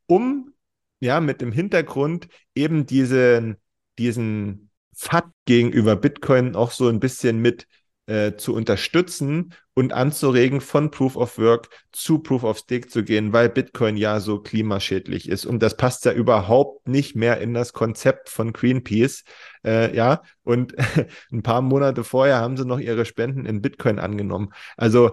um 0.07 0.53
ja 0.99 1.21
mit 1.21 1.41
dem 1.41 1.51
Hintergrund 1.51 2.27
eben 2.55 2.85
diesen, 2.85 3.57
diesen 3.97 4.69
FAT 4.93 5.31
gegenüber 5.45 5.95
Bitcoin 5.95 6.55
auch 6.55 6.71
so 6.71 6.88
ein 6.89 6.99
bisschen 6.99 7.39
mit 7.41 7.67
äh, 8.09 8.37
zu 8.37 8.55
unterstützen 8.55 9.53
und 9.75 9.93
anzuregen, 9.93 10.61
von 10.61 10.89
Proof 10.89 11.15
of 11.15 11.37
Work 11.37 11.69
zu 11.91 12.17
Proof 12.17 12.43
of 12.43 12.57
Stake 12.57 12.87
zu 12.87 13.03
gehen, 13.03 13.33
weil 13.33 13.49
Bitcoin 13.49 13.97
ja 13.97 14.19
so 14.19 14.39
klimaschädlich 14.39 15.29
ist. 15.29 15.45
Und 15.45 15.61
das 15.61 15.77
passt 15.77 16.05
ja 16.05 16.11
überhaupt 16.11 16.87
nicht 16.87 17.15
mehr 17.15 17.39
in 17.39 17.53
das 17.53 17.71
Konzept 17.71 18.29
von 18.29 18.51
Greenpeace. 18.51 19.23
Äh, 19.63 19.95
ja, 19.95 20.23
und 20.43 20.73
ein 21.31 21.43
paar 21.43 21.61
Monate 21.61 22.03
vorher 22.03 22.37
haben 22.39 22.57
sie 22.57 22.65
noch 22.65 22.79
ihre 22.79 23.05
Spenden 23.05 23.45
in 23.45 23.61
Bitcoin 23.61 23.99
angenommen. 23.99 24.49
Also 24.75 25.11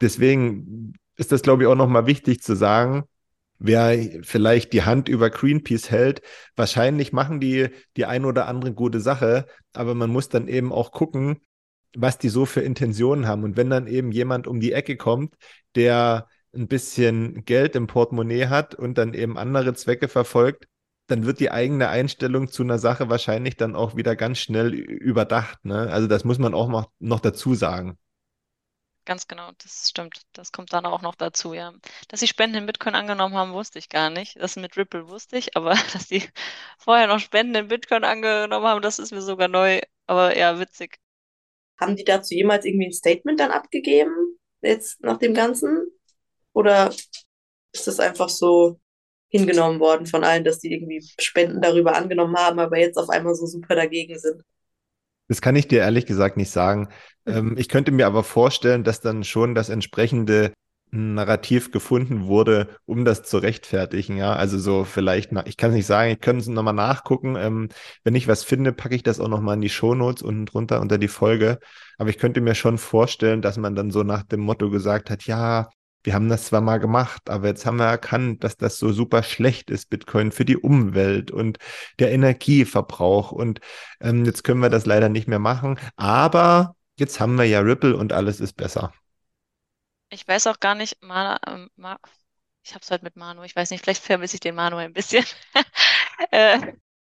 deswegen 0.00 0.94
ist 1.16 1.30
das, 1.30 1.42
glaube 1.42 1.62
ich, 1.62 1.68
auch 1.68 1.76
nochmal 1.76 2.06
wichtig 2.06 2.42
zu 2.42 2.56
sagen, 2.56 3.04
wer 3.60 3.96
vielleicht 4.22 4.72
die 4.72 4.82
Hand 4.82 5.08
über 5.08 5.30
Greenpeace 5.30 5.88
hält, 5.92 6.20
wahrscheinlich 6.56 7.12
machen 7.12 7.38
die 7.38 7.68
die 7.96 8.06
ein 8.06 8.24
oder 8.24 8.48
andere 8.48 8.72
gute 8.72 8.98
Sache, 8.98 9.46
aber 9.72 9.94
man 9.94 10.10
muss 10.10 10.28
dann 10.28 10.48
eben 10.48 10.72
auch 10.72 10.90
gucken, 10.90 11.40
was 11.96 12.18
die 12.18 12.28
so 12.28 12.46
für 12.46 12.60
Intentionen 12.60 13.26
haben. 13.26 13.44
Und 13.44 13.56
wenn 13.56 13.70
dann 13.70 13.86
eben 13.86 14.12
jemand 14.12 14.46
um 14.46 14.60
die 14.60 14.72
Ecke 14.72 14.96
kommt, 14.96 15.34
der 15.74 16.28
ein 16.54 16.68
bisschen 16.68 17.44
Geld 17.44 17.76
im 17.76 17.86
Portemonnaie 17.86 18.46
hat 18.46 18.74
und 18.74 18.98
dann 18.98 19.14
eben 19.14 19.38
andere 19.38 19.74
Zwecke 19.74 20.08
verfolgt, 20.08 20.66
dann 21.06 21.26
wird 21.26 21.40
die 21.40 21.50
eigene 21.50 21.88
Einstellung 21.88 22.48
zu 22.48 22.62
einer 22.62 22.78
Sache 22.78 23.10
wahrscheinlich 23.10 23.56
dann 23.56 23.76
auch 23.76 23.96
wieder 23.96 24.16
ganz 24.16 24.38
schnell 24.38 24.72
überdacht. 24.72 25.64
Ne? 25.64 25.90
Also 25.90 26.06
das 26.06 26.24
muss 26.24 26.38
man 26.38 26.54
auch 26.54 26.68
noch, 26.68 26.90
noch 26.98 27.20
dazu 27.20 27.54
sagen. 27.54 27.98
Ganz 29.04 29.28
genau, 29.28 29.50
das 29.62 29.90
stimmt. 29.90 30.22
Das 30.32 30.50
kommt 30.50 30.72
dann 30.72 30.86
auch 30.86 31.02
noch 31.02 31.14
dazu, 31.14 31.52
ja. 31.52 31.74
Dass 32.08 32.20
sie 32.20 32.26
Spenden 32.26 32.56
in 32.56 32.66
Bitcoin 32.66 32.94
angenommen 32.94 33.34
haben, 33.34 33.52
wusste 33.52 33.78
ich 33.78 33.90
gar 33.90 34.08
nicht. 34.08 34.36
Das 34.40 34.56
mit 34.56 34.78
Ripple 34.78 35.08
wusste 35.08 35.36
ich, 35.36 35.56
aber 35.56 35.74
dass 35.92 36.08
sie 36.08 36.26
vorher 36.78 37.06
noch 37.06 37.18
Spenden 37.20 37.54
in 37.54 37.68
Bitcoin 37.68 38.04
angenommen 38.04 38.66
haben, 38.66 38.80
das 38.80 38.98
ist 38.98 39.12
mir 39.12 39.20
sogar 39.20 39.48
neu. 39.48 39.80
Aber 40.06 40.36
ja, 40.36 40.58
witzig. 40.58 40.98
Haben 41.80 41.96
die 41.96 42.04
dazu 42.04 42.34
jemals 42.34 42.64
irgendwie 42.64 42.86
ein 42.86 42.92
Statement 42.92 43.40
dann 43.40 43.50
abgegeben, 43.50 44.38
jetzt 44.62 45.00
nach 45.02 45.18
dem 45.18 45.34
Ganzen? 45.34 45.88
Oder 46.52 46.94
ist 47.72 47.86
das 47.86 48.00
einfach 48.00 48.28
so 48.28 48.78
hingenommen 49.28 49.80
worden 49.80 50.06
von 50.06 50.22
allen, 50.22 50.44
dass 50.44 50.60
die 50.60 50.72
irgendwie 50.72 51.04
Spenden 51.18 51.60
darüber 51.60 51.96
angenommen 51.96 52.36
haben, 52.36 52.60
aber 52.60 52.78
jetzt 52.78 52.96
auf 52.96 53.10
einmal 53.10 53.34
so 53.34 53.46
super 53.46 53.74
dagegen 53.74 54.18
sind? 54.18 54.42
Das 55.26 55.40
kann 55.40 55.56
ich 55.56 55.66
dir 55.66 55.80
ehrlich 55.80 56.06
gesagt 56.06 56.36
nicht 56.36 56.50
sagen. 56.50 56.88
Ähm, 57.26 57.56
ich 57.58 57.68
könnte 57.68 57.90
mir 57.90 58.06
aber 58.06 58.22
vorstellen, 58.22 58.84
dass 58.84 59.00
dann 59.00 59.24
schon 59.24 59.54
das 59.54 59.70
entsprechende 59.70 60.52
Narrativ 60.90 61.72
gefunden 61.72 62.26
wurde, 62.26 62.68
um 62.86 63.04
das 63.04 63.24
zu 63.24 63.38
rechtfertigen. 63.38 64.16
Ja, 64.16 64.34
also 64.34 64.58
so 64.58 64.84
vielleicht, 64.84 65.32
ich 65.46 65.56
kann 65.56 65.70
es 65.70 65.76
nicht 65.76 65.86
sagen, 65.86 66.12
ich 66.12 66.20
könnte 66.20 66.42
es 66.42 66.48
nochmal 66.48 66.74
nachgucken. 66.74 67.36
Ähm, 67.36 67.68
wenn 68.04 68.14
ich 68.14 68.28
was 68.28 68.44
finde, 68.44 68.72
packe 68.72 68.94
ich 68.94 69.02
das 69.02 69.20
auch 69.20 69.28
nochmal 69.28 69.56
in 69.56 69.60
die 69.60 69.68
Shownotes 69.70 70.22
unten 70.22 70.46
drunter 70.46 70.80
unter 70.80 70.98
die 70.98 71.08
Folge. 71.08 71.58
Aber 71.98 72.10
ich 72.10 72.18
könnte 72.18 72.40
mir 72.40 72.54
schon 72.54 72.78
vorstellen, 72.78 73.42
dass 73.42 73.56
man 73.56 73.74
dann 73.74 73.90
so 73.90 74.02
nach 74.04 74.22
dem 74.22 74.40
Motto 74.40 74.70
gesagt 74.70 75.10
hat, 75.10 75.24
ja, 75.24 75.68
wir 76.04 76.14
haben 76.14 76.28
das 76.28 76.44
zwar 76.46 76.60
mal 76.60 76.78
gemacht, 76.78 77.30
aber 77.30 77.48
jetzt 77.48 77.64
haben 77.66 77.78
wir 77.78 77.86
erkannt, 77.86 78.44
dass 78.44 78.56
das 78.56 78.78
so 78.78 78.92
super 78.92 79.22
schlecht 79.22 79.70
ist, 79.70 79.88
Bitcoin 79.88 80.32
für 80.32 80.44
die 80.44 80.58
Umwelt 80.58 81.30
und 81.30 81.58
der 81.98 82.12
Energieverbrauch. 82.12 83.32
Und 83.32 83.60
ähm, 84.00 84.24
jetzt 84.26 84.44
können 84.44 84.60
wir 84.60 84.70
das 84.70 84.86
leider 84.86 85.08
nicht 85.08 85.28
mehr 85.28 85.38
machen. 85.38 85.78
Aber 85.96 86.76
jetzt 86.98 87.20
haben 87.20 87.36
wir 87.36 87.44
ja 87.44 87.60
Ripple 87.60 87.96
und 87.96 88.12
alles 88.12 88.40
ist 88.40 88.52
besser. 88.54 88.92
Ich 90.14 90.26
weiß 90.28 90.46
auch 90.46 90.60
gar 90.60 90.76
nicht, 90.76 91.02
Mana, 91.02 91.40
ähm, 91.46 91.70
Ma, 91.76 91.98
ich 92.62 92.72
habe 92.74 92.82
es 92.82 92.90
heute 92.90 93.04
mit 93.04 93.16
Manu, 93.16 93.42
ich 93.42 93.56
weiß 93.56 93.70
nicht, 93.70 93.82
vielleicht 93.82 94.02
vermisse 94.02 94.36
ich 94.36 94.40
den 94.40 94.54
Manu 94.54 94.76
ein 94.76 94.92
bisschen. 94.92 95.24
äh, 96.30 96.72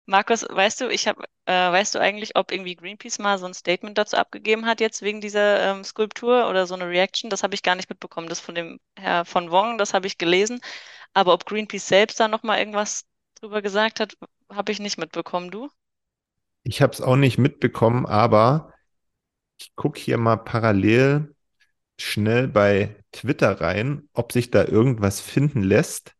Markus, 0.07 0.43
weißt 0.49 0.81
du, 0.81 0.89
ich 0.89 1.07
habe, 1.07 1.23
äh, 1.45 1.53
weißt 1.53 1.93
du 1.93 1.99
eigentlich, 1.99 2.35
ob 2.35 2.51
irgendwie 2.51 2.75
Greenpeace 2.75 3.19
mal 3.19 3.37
so 3.37 3.45
ein 3.45 3.53
Statement 3.53 3.97
dazu 3.97 4.17
abgegeben 4.17 4.65
hat 4.65 4.81
jetzt 4.81 5.03
wegen 5.03 5.21
dieser 5.21 5.71
ähm, 5.71 5.83
Skulptur 5.83 6.49
oder 6.49 6.65
so 6.65 6.73
eine 6.73 6.87
Reaction? 6.87 7.29
Das 7.29 7.43
habe 7.43 7.53
ich 7.53 7.61
gar 7.61 7.75
nicht 7.75 7.89
mitbekommen. 7.89 8.29
Das 8.29 8.39
von 8.39 8.55
dem 8.55 8.79
Herr 8.97 9.25
von 9.25 9.51
Wong, 9.51 9.77
das 9.77 9.93
habe 9.93 10.07
ich 10.07 10.17
gelesen. 10.17 10.59
Aber 11.13 11.33
ob 11.33 11.45
Greenpeace 11.45 11.87
selbst 11.87 12.19
da 12.19 12.27
noch 12.27 12.43
mal 12.43 12.57
irgendwas 12.57 13.05
drüber 13.35 13.61
gesagt 13.61 13.99
hat, 13.99 14.17
habe 14.49 14.71
ich 14.71 14.79
nicht 14.79 14.97
mitbekommen. 14.97 15.51
Du? 15.51 15.69
Ich 16.63 16.81
habe 16.81 16.93
es 16.93 17.01
auch 17.01 17.15
nicht 17.15 17.37
mitbekommen, 17.37 18.05
aber 18.07 18.73
ich 19.59 19.75
gucke 19.75 19.99
hier 19.99 20.17
mal 20.17 20.37
parallel 20.37 21.35
schnell 21.99 22.47
bei 22.47 22.95
Twitter 23.11 23.59
rein, 23.61 24.07
ob 24.13 24.31
sich 24.31 24.51
da 24.51 24.65
irgendwas 24.65 25.19
finden 25.19 25.61
lässt. 25.61 26.13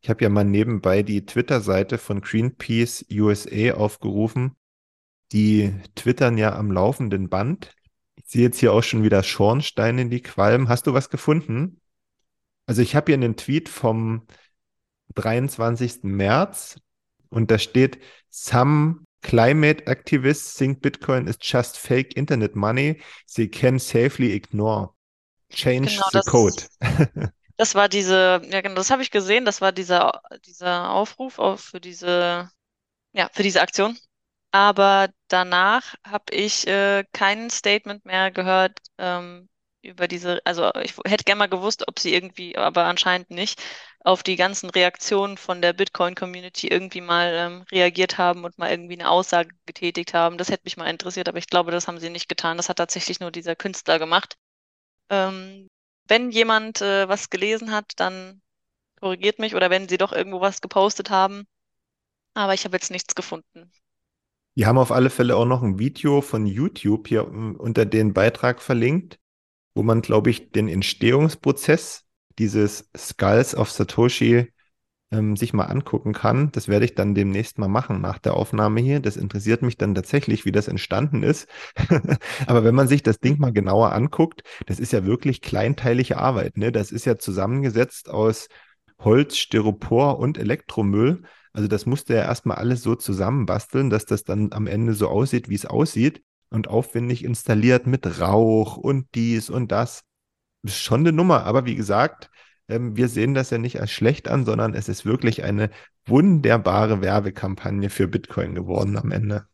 Ich 0.00 0.10
habe 0.10 0.24
ja 0.24 0.28
mal 0.28 0.44
nebenbei 0.44 1.02
die 1.02 1.24
Twitter-Seite 1.24 1.96
von 1.96 2.20
Greenpeace 2.20 3.06
USA 3.12 3.74
aufgerufen. 3.74 4.56
Die 5.30 5.72
twittern 5.94 6.36
ja 6.36 6.56
am 6.56 6.72
laufenden 6.72 7.28
Band. 7.28 7.72
Ich 8.16 8.24
sehe 8.26 8.42
jetzt 8.42 8.58
hier 8.58 8.72
auch 8.72 8.82
schon 8.82 9.04
wieder 9.04 9.22
Schornsteine 9.22 10.02
in 10.02 10.10
die 10.10 10.20
Qualm. 10.20 10.68
Hast 10.68 10.86
du 10.86 10.92
was 10.92 11.08
gefunden? 11.08 11.80
Also 12.66 12.82
ich 12.82 12.96
habe 12.96 13.06
hier 13.06 13.14
einen 13.14 13.36
Tweet 13.36 13.68
vom 13.68 14.26
23. 15.14 16.02
März 16.02 16.80
und 17.28 17.50
da 17.50 17.58
steht, 17.58 17.98
some 18.28 19.04
climate 19.22 19.84
activists 19.86 20.56
think 20.56 20.80
Bitcoin 20.82 21.28
is 21.28 21.36
just 21.40 21.78
fake 21.78 22.14
internet 22.16 22.54
money 22.54 23.00
they 23.36 23.48
can 23.48 23.78
safely 23.78 24.32
ignore. 24.32 24.92
Change 25.50 25.90
Genau, 25.90 26.10
the 26.12 26.18
das, 26.18 26.26
code. 26.26 26.64
das 27.56 27.74
war 27.74 27.88
diese, 27.88 28.40
ja 28.50 28.60
genau, 28.60 28.74
das 28.76 28.90
habe 28.90 29.02
ich 29.02 29.10
gesehen, 29.10 29.44
das 29.44 29.60
war 29.60 29.72
dieser, 29.72 30.22
dieser 30.46 30.90
Aufruf 30.90 31.38
auf 31.38 31.60
für 31.62 31.80
diese, 31.80 32.50
ja, 33.12 33.30
für 33.32 33.42
diese 33.44 33.62
Aktion. 33.62 33.98
Aber 34.52 35.10
danach 35.28 35.94
habe 36.06 36.24
ich 36.32 36.66
äh, 36.68 37.04
kein 37.12 37.50
Statement 37.50 38.04
mehr 38.06 38.30
gehört 38.32 38.78
ähm, 38.98 39.48
über 39.82 40.08
diese, 40.08 40.40
also 40.44 40.72
ich 40.82 40.94
hätte 41.04 41.24
gerne 41.24 41.40
mal 41.40 41.48
gewusst, 41.48 41.86
ob 41.88 41.98
sie 41.98 42.14
irgendwie, 42.14 42.56
aber 42.56 42.84
anscheinend 42.84 43.30
nicht, 43.30 43.60
auf 44.04 44.22
die 44.22 44.36
ganzen 44.36 44.70
Reaktionen 44.70 45.36
von 45.36 45.62
der 45.62 45.72
Bitcoin-Community 45.72 46.68
irgendwie 46.68 47.00
mal 47.00 47.32
ähm, 47.34 47.64
reagiert 47.70 48.18
haben 48.18 48.44
und 48.44 48.58
mal 48.58 48.70
irgendwie 48.70 48.94
eine 48.94 49.10
Aussage 49.10 49.50
getätigt 49.66 50.14
haben. 50.14 50.38
Das 50.38 50.50
hätte 50.50 50.64
mich 50.64 50.76
mal 50.76 50.90
interessiert, 50.90 51.28
aber 51.28 51.38
ich 51.38 51.46
glaube, 51.46 51.70
das 51.70 51.86
haben 51.86 52.00
sie 52.00 52.10
nicht 52.10 52.28
getan. 52.28 52.56
Das 52.56 52.68
hat 52.68 52.78
tatsächlich 52.78 53.20
nur 53.20 53.30
dieser 53.30 53.54
Künstler 53.54 53.98
gemacht. 53.98 54.36
Ähm, 55.08 55.68
wenn 56.08 56.30
jemand 56.30 56.80
äh, 56.80 57.08
was 57.08 57.30
gelesen 57.30 57.70
hat, 57.70 57.92
dann 57.96 58.42
korrigiert 59.00 59.38
mich 59.38 59.54
oder 59.54 59.70
wenn 59.70 59.88
sie 59.88 59.98
doch 59.98 60.12
irgendwo 60.12 60.40
was 60.40 60.60
gepostet 60.60 61.10
haben. 61.10 61.44
Aber 62.34 62.54
ich 62.54 62.64
habe 62.64 62.76
jetzt 62.76 62.90
nichts 62.90 63.14
gefunden. 63.14 63.70
Wir 64.54 64.66
haben 64.66 64.78
auf 64.78 64.92
alle 64.92 65.10
Fälle 65.10 65.36
auch 65.36 65.46
noch 65.46 65.62
ein 65.62 65.78
Video 65.78 66.20
von 66.20 66.44
YouTube 66.44 67.08
hier 67.08 67.26
um, 67.26 67.56
unter 67.56 67.86
den 67.86 68.12
Beitrag 68.12 68.60
verlinkt, 68.60 69.18
wo 69.74 69.82
man, 69.82 70.02
glaube 70.02 70.30
ich, 70.30 70.50
den 70.50 70.68
Entstehungsprozess 70.68 72.04
dieses 72.38 72.90
Skulls 72.96 73.54
of 73.54 73.70
Satoshi 73.70 74.52
ähm, 75.12 75.36
sich 75.36 75.52
mal 75.52 75.64
angucken 75.64 76.12
kann. 76.12 76.50
Das 76.52 76.68
werde 76.68 76.84
ich 76.84 76.94
dann 76.94 77.14
demnächst 77.14 77.58
mal 77.58 77.68
machen 77.68 78.00
nach 78.00 78.18
der 78.18 78.34
Aufnahme 78.34 78.80
hier. 78.80 79.00
Das 79.00 79.16
interessiert 79.16 79.62
mich 79.62 79.76
dann 79.76 79.94
tatsächlich, 79.94 80.44
wie 80.44 80.52
das 80.52 80.68
entstanden 80.68 81.22
ist. 81.22 81.48
Aber 82.46 82.64
wenn 82.64 82.74
man 82.74 82.88
sich 82.88 83.02
das 83.02 83.20
Ding 83.20 83.38
mal 83.38 83.52
genauer 83.52 83.92
anguckt, 83.92 84.42
das 84.66 84.80
ist 84.80 84.92
ja 84.92 85.04
wirklich 85.04 85.42
kleinteilige 85.42 86.16
Arbeit. 86.16 86.56
Ne? 86.56 86.72
Das 86.72 86.90
ist 86.90 87.04
ja 87.04 87.18
zusammengesetzt 87.18 88.08
aus 88.08 88.48
Holz, 88.98 89.36
Styropor 89.36 90.18
und 90.18 90.38
Elektromüll. 90.38 91.22
Also 91.52 91.68
das 91.68 91.84
musste 91.84 92.14
er 92.14 92.24
erstmal 92.24 92.56
alles 92.56 92.82
so 92.82 92.94
zusammenbasteln, 92.94 93.90
dass 93.90 94.06
das 94.06 94.24
dann 94.24 94.52
am 94.52 94.66
Ende 94.66 94.94
so 94.94 95.08
aussieht, 95.08 95.50
wie 95.50 95.54
es 95.54 95.66
aussieht 95.66 96.22
und 96.52 96.68
aufwendig 96.68 97.24
installiert 97.24 97.86
mit 97.86 98.20
Rauch 98.20 98.76
und 98.76 99.08
dies 99.14 99.50
und 99.50 99.72
das. 99.72 100.04
Ist 100.62 100.78
schon 100.78 101.00
eine 101.00 101.12
Nummer, 101.12 101.44
aber 101.44 101.64
wie 101.64 101.74
gesagt, 101.74 102.30
ähm, 102.68 102.96
wir 102.96 103.08
sehen 103.08 103.34
das 103.34 103.50
ja 103.50 103.58
nicht 103.58 103.80
als 103.80 103.90
schlecht 103.90 104.28
an, 104.28 104.44
sondern 104.44 104.74
es 104.74 104.88
ist 104.88 105.04
wirklich 105.04 105.42
eine 105.44 105.70
wunderbare 106.06 107.00
Werbekampagne 107.00 107.90
für 107.90 108.08
Bitcoin 108.08 108.54
geworden 108.54 108.96
am 108.96 109.10
Ende. 109.10 109.46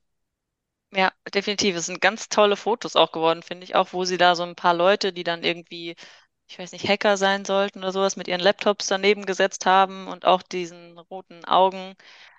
Ja, 0.93 1.13
definitiv. 1.35 1.77
Es 1.77 1.87
sind 1.87 2.01
ganz 2.01 2.29
tolle 2.29 2.57
Fotos 2.57 2.97
auch 2.97 3.13
geworden, 3.13 3.43
finde 3.43 3.65
ich, 3.65 3.75
auch 3.75 3.93
wo 3.93 4.05
sie 4.05 4.17
da 4.17 4.35
so 4.35 4.43
ein 4.43 4.55
paar 4.55 4.75
Leute, 4.75 5.13
die 5.13 5.25
dann 5.25 5.43
irgendwie, 5.43 5.97
ich 6.49 6.59
weiß 6.59 6.73
nicht, 6.73 6.89
Hacker 6.89 7.17
sein 7.19 7.45
sollten 7.45 7.81
oder 7.81 7.93
sowas, 7.93 8.17
mit 8.17 8.29
ihren 8.29 8.41
Laptops 8.41 8.87
daneben 8.89 9.27
gesetzt 9.27 9.67
haben 9.67 10.09
und 10.09 10.25
auch 10.25 10.43
diesen 10.43 10.99
roten 10.99 11.45
Augen. 11.45 11.95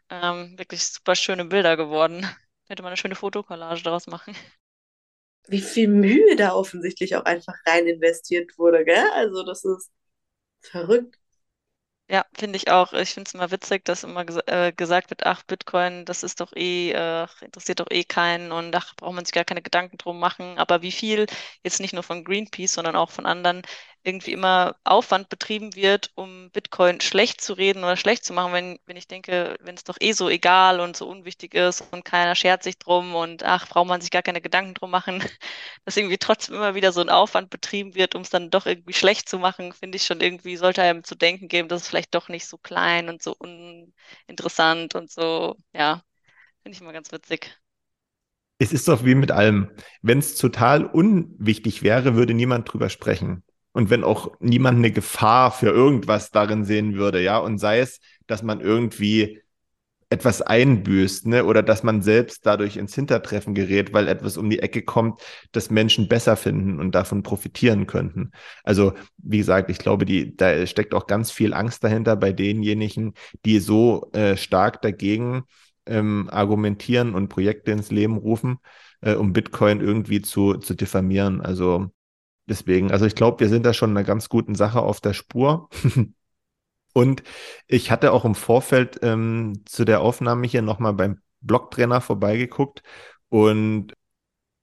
Ähm, 0.10 0.58
wirklich 0.58 0.86
super 0.86 1.16
schöne 1.16 1.46
Bilder 1.46 1.78
geworden. 1.78 2.28
Hätte 2.70 2.84
man 2.84 2.92
eine 2.92 2.98
schöne 2.98 3.16
Fotokollage 3.16 3.84
daraus 3.84 4.08
machen. 4.08 4.34
Wie 5.48 5.62
viel 5.62 5.88
Mühe 5.90 6.36
da 6.38 6.54
offensichtlich 6.54 7.16
auch 7.16 7.26
einfach 7.26 7.56
rein 7.66 7.88
investiert 7.88 8.58
wurde, 8.58 8.86
gell? 8.86 9.06
Also 9.16 9.44
das 9.44 9.66
ist 9.66 9.92
verrückt. 10.62 11.18
Ja, 12.12 12.26
finde 12.36 12.58
ich 12.58 12.72
auch. 12.72 12.94
Ich 12.94 13.12
finde 13.14 13.28
es 13.28 13.36
immer 13.36 13.52
witzig, 13.52 13.86
dass 13.86 14.04
immer 14.04 14.26
ges 14.26 14.38
äh, 14.48 14.74
gesagt 14.74 15.12
wird, 15.12 15.26
ach, 15.28 15.44
Bitcoin, 15.44 16.06
das 16.06 16.24
ist 16.24 16.40
doch 16.40 16.52
eh, 16.56 16.92
äh, 16.92 17.28
interessiert 17.42 17.80
doch 17.82 17.86
eh 17.92 18.04
keinen 18.04 18.52
und 18.52 18.76
ach, 18.76 18.96
braucht 18.96 19.14
man 19.14 19.26
sich 19.26 19.34
gar 19.34 19.46
keine 19.46 19.62
Gedanken 19.62 19.98
drum 19.98 20.20
machen. 20.20 20.58
Aber 20.58 20.82
wie 20.82 20.92
viel 20.92 21.28
jetzt 21.64 21.80
nicht 21.80 21.94
nur 21.94 22.02
von 22.02 22.24
Greenpeace, 22.24 22.74
sondern 22.74 22.96
auch 22.96 23.12
von 23.12 23.28
anderen 23.28 23.62
irgendwie 24.04 24.34
immer 24.34 24.76
Aufwand 24.84 25.30
betrieben 25.30 25.76
wird, 25.76 26.12
um 26.16 26.50
Bitcoin 26.52 27.02
schlecht 27.02 27.42
zu 27.42 27.54
reden 27.54 27.84
oder 27.84 27.98
schlecht 27.98 28.26
zu 28.26 28.34
machen, 28.34 28.54
wenn, 28.54 28.80
wenn 28.86 28.98
ich 28.98 29.08
denke, 29.08 29.58
wenn 29.62 29.76
es 29.76 29.84
doch 29.84 29.98
eh 30.00 30.14
so 30.14 30.30
egal 30.30 30.80
und 30.80 30.98
so 30.98 31.08
unwichtig 31.10 31.54
ist 31.54 31.82
und 31.92 32.06
keiner 32.06 32.36
schert 32.36 32.64
sich 32.64 32.78
drum 32.80 33.16
und 33.16 33.44
ach, 33.44 33.68
braucht 33.68 33.88
man 33.88 34.02
sich 34.02 34.12
gar 34.12 34.22
keine 34.24 34.42
Gedanken 34.42 34.74
drum 34.74 34.92
machen, 34.92 35.22
dass 35.86 35.98
irgendwie 35.98 36.18
trotzdem 36.18 36.56
immer 36.56 36.76
wieder 36.76 36.92
so 36.94 37.02
ein 37.02 37.10
Aufwand 37.10 37.50
betrieben 37.50 37.96
wird, 37.96 38.16
um 38.16 38.22
es 38.22 38.30
dann 38.30 38.50
doch 38.50 38.66
irgendwie 38.66 38.94
schlecht 38.94 39.30
zu 39.30 39.40
machen, 39.40 39.74
finde 39.74 39.98
ich 39.98 40.06
schon 40.06 40.22
irgendwie, 40.22 40.58
sollte 40.58 40.82
einem 40.82 41.04
zu 41.04 41.16
denken 41.16 41.48
geben, 41.48 41.68
dass 41.70 41.82
es 41.84 41.88
vielleicht 41.88 42.16
doch 42.16 42.30
nicht 42.30 42.48
so 42.48 42.58
klein 42.58 43.10
und 43.10 43.22
so 43.22 43.36
uninteressant 43.38 44.96
und 44.96 45.12
so, 45.12 45.56
ja, 45.74 46.02
finde 46.64 46.76
ich 46.76 46.82
immer 46.82 46.94
ganz 46.94 47.12
witzig. 47.12 47.52
Es 48.58 48.72
ist 48.74 48.88
doch 48.88 49.04
wie 49.06 49.16
mit 49.16 49.32
allem. 49.32 49.72
Wenn 50.02 50.20
es 50.20 50.36
total 50.36 50.86
unwichtig 50.86 51.84
wäre, 51.84 52.16
würde 52.16 52.34
niemand 52.34 52.72
drüber 52.72 52.90
sprechen. 52.90 53.44
Und 53.80 53.90
wenn 53.90 54.04
auch 54.04 54.34
niemand 54.42 54.80
eine 54.80 54.92
Gefahr 54.92 55.52
für 55.52 55.70
irgendwas 55.70 56.32
darin 56.32 56.66
sehen 56.66 56.96
würde, 56.96 57.24
ja, 57.24 57.38
und 57.38 57.60
sei 57.60 57.80
es, 57.80 58.02
dass 58.28 58.44
man 58.44 58.60
irgendwie 58.60 59.40
etwas 60.10 60.42
einbüßt, 60.42 61.28
ne, 61.28 61.46
oder 61.46 61.64
dass 61.64 61.82
man 61.84 62.02
selbst 62.02 62.46
dadurch 62.46 62.76
ins 62.76 62.94
Hintertreffen 62.94 63.54
gerät, 63.54 63.94
weil 63.94 64.10
etwas 64.10 64.36
um 64.36 64.50
die 64.50 64.60
Ecke 64.60 64.82
kommt, 64.82 65.22
das 65.54 65.70
Menschen 65.70 66.10
besser 66.10 66.36
finden 66.36 66.82
und 66.82 66.94
davon 66.94 67.24
profitieren 67.24 67.88
könnten. 67.88 68.32
Also, 68.66 68.92
wie 69.18 69.38
gesagt, 69.38 69.70
ich 69.70 69.78
glaube, 69.78 70.04
die, 70.04 70.36
da 70.36 70.66
steckt 70.66 70.94
auch 70.94 71.08
ganz 71.08 71.32
viel 71.32 71.54
Angst 71.54 71.82
dahinter 71.82 72.18
bei 72.18 72.34
denjenigen, 72.34 73.14
die 73.46 73.60
so 73.60 74.10
äh, 74.12 74.36
stark 74.36 74.82
dagegen 74.82 75.44
ähm, 75.86 76.28
argumentieren 76.30 77.16
und 77.16 77.30
Projekte 77.30 77.72
ins 77.72 77.92
Leben 77.92 78.18
rufen, 78.18 78.58
äh, 79.00 79.14
um 79.14 79.32
Bitcoin 79.32 79.80
irgendwie 79.80 80.22
zu, 80.22 80.56
zu 80.56 80.74
diffamieren. 80.74 81.40
Also, 81.40 81.92
Deswegen, 82.50 82.92
also 82.92 83.06
ich 83.06 83.16
glaube, 83.16 83.40
wir 83.40 83.50
sind 83.50 83.66
da 83.66 83.74
schon 83.74 83.92
einer 83.92 84.04
ganz 84.04 84.28
guten 84.28 84.56
Sache 84.56 84.82
auf 84.82 85.00
der 85.02 85.14
Spur. 85.14 85.70
Und 86.94 87.24
ich 87.68 87.92
hatte 87.92 88.12
auch 88.12 88.26
im 88.26 88.36
Vorfeld 88.36 89.00
ähm, 89.04 89.62
zu 89.66 89.86
der 89.86 90.02
Aufnahme 90.02 90.48
hier 90.48 90.62
nochmal 90.62 90.94
beim 90.94 91.20
Blogtrainer 91.42 92.02
vorbeigeguckt 92.02 92.84
und 93.30 93.94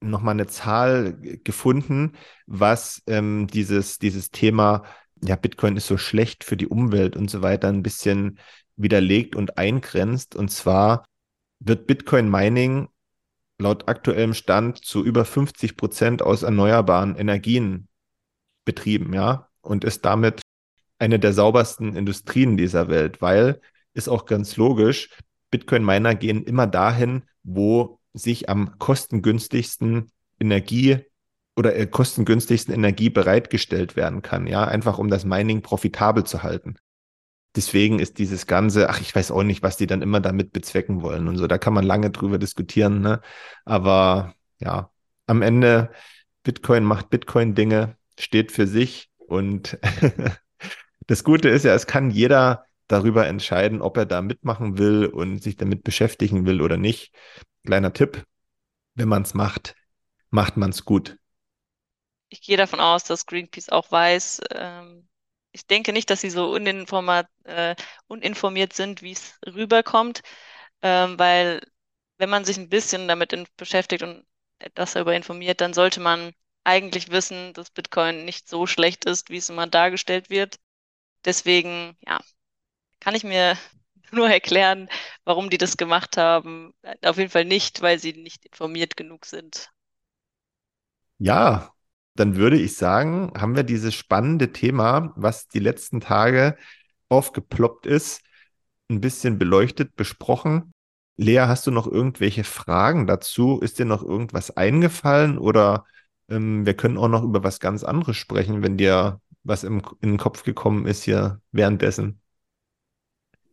nochmal 0.01 0.33
eine 0.33 0.47
Zahl 0.47 1.17
gefunden, 1.43 2.13
was 2.45 3.01
ähm, 3.07 3.47
dieses, 3.47 3.97
dieses 3.97 4.29
Thema, 4.29 4.83
ja, 5.23 5.35
Bitcoin 5.35 5.77
ist 5.77 5.87
so 5.87 5.97
schlecht 5.97 6.43
für 6.43 6.57
die 6.57 6.67
Umwelt 6.67 7.15
und 7.15 7.31
so 7.31 7.41
weiter, 7.41 7.69
ein 7.69 7.81
bisschen 7.81 8.39
widerlegt 8.75 9.35
und 9.35 9.57
eingrenzt. 9.57 10.35
Und 10.35 10.49
zwar 10.49 11.05
wird 11.59 11.87
Bitcoin 11.87 12.29
Mining 12.29 12.89
laut 13.59 13.87
aktuellem 13.87 14.33
Stand 14.33 14.83
zu 14.83 15.03
über 15.03 15.25
50 15.25 15.77
Prozent 15.77 16.21
aus 16.21 16.43
erneuerbaren 16.43 17.15
Energien 17.15 17.87
betrieben, 18.65 19.13
ja, 19.13 19.49
und 19.61 19.83
ist 19.83 20.05
damit 20.05 20.41
eine 20.99 21.19
der 21.19 21.33
saubersten 21.33 21.95
Industrien 21.95 22.57
dieser 22.57 22.89
Welt, 22.89 23.21
weil 23.21 23.61
ist 23.93 24.07
auch 24.07 24.25
ganz 24.25 24.57
logisch, 24.57 25.09
Bitcoin-Miner 25.51 26.15
gehen 26.15 26.43
immer 26.43 26.67
dahin, 26.67 27.23
wo 27.43 27.99
sich 28.13 28.49
am 28.49 28.77
kostengünstigsten 28.79 30.11
Energie 30.39 30.99
oder 31.55 31.75
äh, 31.75 31.87
kostengünstigsten 31.87 32.73
Energie 32.73 33.09
bereitgestellt 33.09 33.95
werden 33.95 34.21
kann, 34.21 34.45
ja, 34.47 34.65
einfach 34.65 34.97
um 34.99 35.09
das 35.09 35.25
Mining 35.25 35.61
profitabel 35.61 36.23
zu 36.23 36.43
halten. 36.43 36.77
Deswegen 37.57 37.97
ist 37.97 38.19
dieses 38.19 38.45
Ganze, 38.45 38.87
ach, 38.87 39.01
ich 39.01 39.15
weiß 39.15 39.31
auch 39.31 39.41
nicht, 39.41 39.63
was 39.63 39.77
die 39.77 39.87
dann 39.87 40.03
immer 40.03 40.19
damit 40.19 40.53
bezwecken 40.53 41.01
wollen 41.01 41.27
und 41.27 41.37
so. 41.37 41.47
Da 41.47 41.57
kann 41.57 41.73
man 41.73 41.83
lange 41.83 42.11
drüber 42.11 42.37
diskutieren, 42.37 43.01
ne? 43.01 43.19
Aber 43.65 44.35
ja, 44.59 44.91
am 45.25 45.41
Ende, 45.41 45.89
Bitcoin 46.43 46.83
macht 46.83 47.09
Bitcoin-Dinge, 47.09 47.97
steht 48.19 48.51
für 48.51 48.67
sich 48.67 49.09
und 49.17 49.79
das 51.07 51.23
Gute 51.23 51.49
ist 51.49 51.65
ja, 51.65 51.73
es 51.73 51.87
kann 51.87 52.11
jeder 52.11 52.65
darüber 52.87 53.25
entscheiden, 53.25 53.81
ob 53.81 53.97
er 53.97 54.05
da 54.05 54.21
mitmachen 54.21 54.77
will 54.77 55.07
und 55.07 55.41
sich 55.41 55.57
damit 55.57 55.83
beschäftigen 55.83 56.45
will 56.45 56.61
oder 56.61 56.77
nicht. 56.77 57.11
Kleiner 57.65 57.91
Tipp, 57.91 58.23
wenn 58.93 59.09
man 59.09 59.23
es 59.23 59.33
macht, 59.33 59.73
macht 60.29 60.57
man 60.57 60.69
es 60.69 60.85
gut. 60.85 61.17
Ich 62.29 62.41
gehe 62.41 62.57
davon 62.57 62.79
aus, 62.79 63.03
dass 63.03 63.25
Greenpeace 63.25 63.69
auch 63.69 63.91
weiß, 63.91 64.41
ähm, 64.51 65.07
ich 65.57 65.67
denke 65.67 65.93
nicht, 65.93 66.09
dass 66.11 66.21
sie 66.21 66.29
so 66.29 66.51
uninformat, 66.51 67.27
äh, 67.45 67.75
uninformiert 68.07 68.73
sind, 68.73 69.01
wie 69.01 69.13
es 69.13 69.39
rüberkommt, 69.45 70.21
ähm, 70.83 71.19
weil 71.19 71.61
wenn 72.19 72.29
man 72.29 72.45
sich 72.45 72.57
ein 72.57 72.69
bisschen 72.69 73.07
damit 73.07 73.33
beschäftigt 73.57 74.03
und 74.03 74.25
etwas 74.59 74.93
darüber 74.93 75.15
informiert, 75.15 75.61
dann 75.61 75.73
sollte 75.73 75.99
man 76.01 76.33
eigentlich 76.65 77.09
wissen, 77.11 77.53
dass 77.53 77.71
Bitcoin 77.71 78.25
nicht 78.25 78.49
so 78.49 78.67
schlecht 78.67 79.05
ist, 79.05 79.29
wie 79.31 79.37
es 79.37 79.49
immer 79.49 79.67
dargestellt 79.67 80.29
wird. 80.29 80.57
Deswegen, 81.25 81.97
ja, 82.07 82.19
kann 83.01 83.15
ich 83.15 83.23
mir 83.25 83.57
nur 84.11 84.29
erklären, 84.29 84.89
warum 85.25 85.49
die 85.51 85.57
das 85.59 85.77
gemacht 85.77 86.17
haben. 86.17 86.73
Auf 87.03 87.17
jeden 87.17 87.31
Fall 87.31 87.45
nicht, 87.45 87.81
weil 87.81 87.99
sie 87.99 88.13
nicht 88.13 88.45
informiert 88.45 88.97
genug 88.97 89.25
sind. 89.25 89.71
Ja, 91.19 91.73
dann 92.19 92.35
würde 92.35 92.57
ich 92.57 92.75
sagen, 92.75 93.31
haben 93.37 93.55
wir 93.55 93.63
dieses 93.63 93.93
spannende 93.95 94.51
Thema, 94.51 95.13
was 95.15 95.47
die 95.47 95.59
letzten 95.59 96.01
Tage 96.01 96.57
aufgeploppt 97.09 97.85
ist, 97.85 98.21
ein 98.89 99.01
bisschen 99.01 99.37
beleuchtet, 99.37 99.95
besprochen. 99.95 100.71
Lea, 101.17 101.45
hast 101.47 101.67
du 101.67 101.71
noch 101.71 101.87
irgendwelche 101.87 102.43
Fragen 102.43 103.07
dazu? 103.07 103.59
Ist 103.59 103.79
dir 103.79 103.85
noch 103.85 104.03
irgendwas 104.03 104.55
eingefallen 104.55 105.37
oder 105.37 105.85
ähm, 106.29 106.65
wir 106.65 106.75
können 106.75 106.97
auch 106.97 107.07
noch 107.07 107.23
über 107.23 107.43
was 107.43 107.59
ganz 107.59 107.83
anderes 107.83 108.17
sprechen, 108.17 108.63
wenn 108.63 108.77
dir 108.77 109.21
was 109.43 109.63
im, 109.63 109.81
in 110.01 110.09
den 110.09 110.17
Kopf 110.17 110.43
gekommen 110.43 110.85
ist 110.85 111.03
hier 111.03 111.41
währenddessen? 111.51 112.21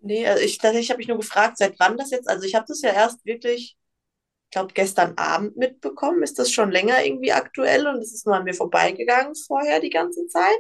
Nee, 0.03 0.27
also 0.27 0.43
ich 0.43 0.61
habe 0.91 0.99
mich 0.99 1.09
nur 1.09 1.17
gefragt, 1.19 1.57
seit 1.57 1.79
wann 1.79 1.97
das 1.97 2.11
jetzt, 2.11 2.29
also 2.29 2.45
ich 2.45 2.55
habe 2.55 2.67
das 2.69 2.83
ja 2.83 2.93
erst 2.93 3.25
wirklich 3.25 3.79
glaube, 4.55 4.75
gestern 4.75 5.19
Abend 5.19 5.57
mitbekommen. 5.59 6.23
Ist 6.25 6.39
das 6.39 6.51
schon 6.53 6.73
länger 6.73 7.05
irgendwie 7.05 7.33
aktuell 7.33 7.87
und 7.89 7.99
es 7.99 8.15
ist 8.15 8.27
nur 8.27 8.37
an 8.37 8.45
mir 8.45 8.55
vorbeigegangen 8.55 9.35
vorher 9.37 9.81
die 9.81 9.91
ganze 9.91 10.27
Zeit? 10.29 10.59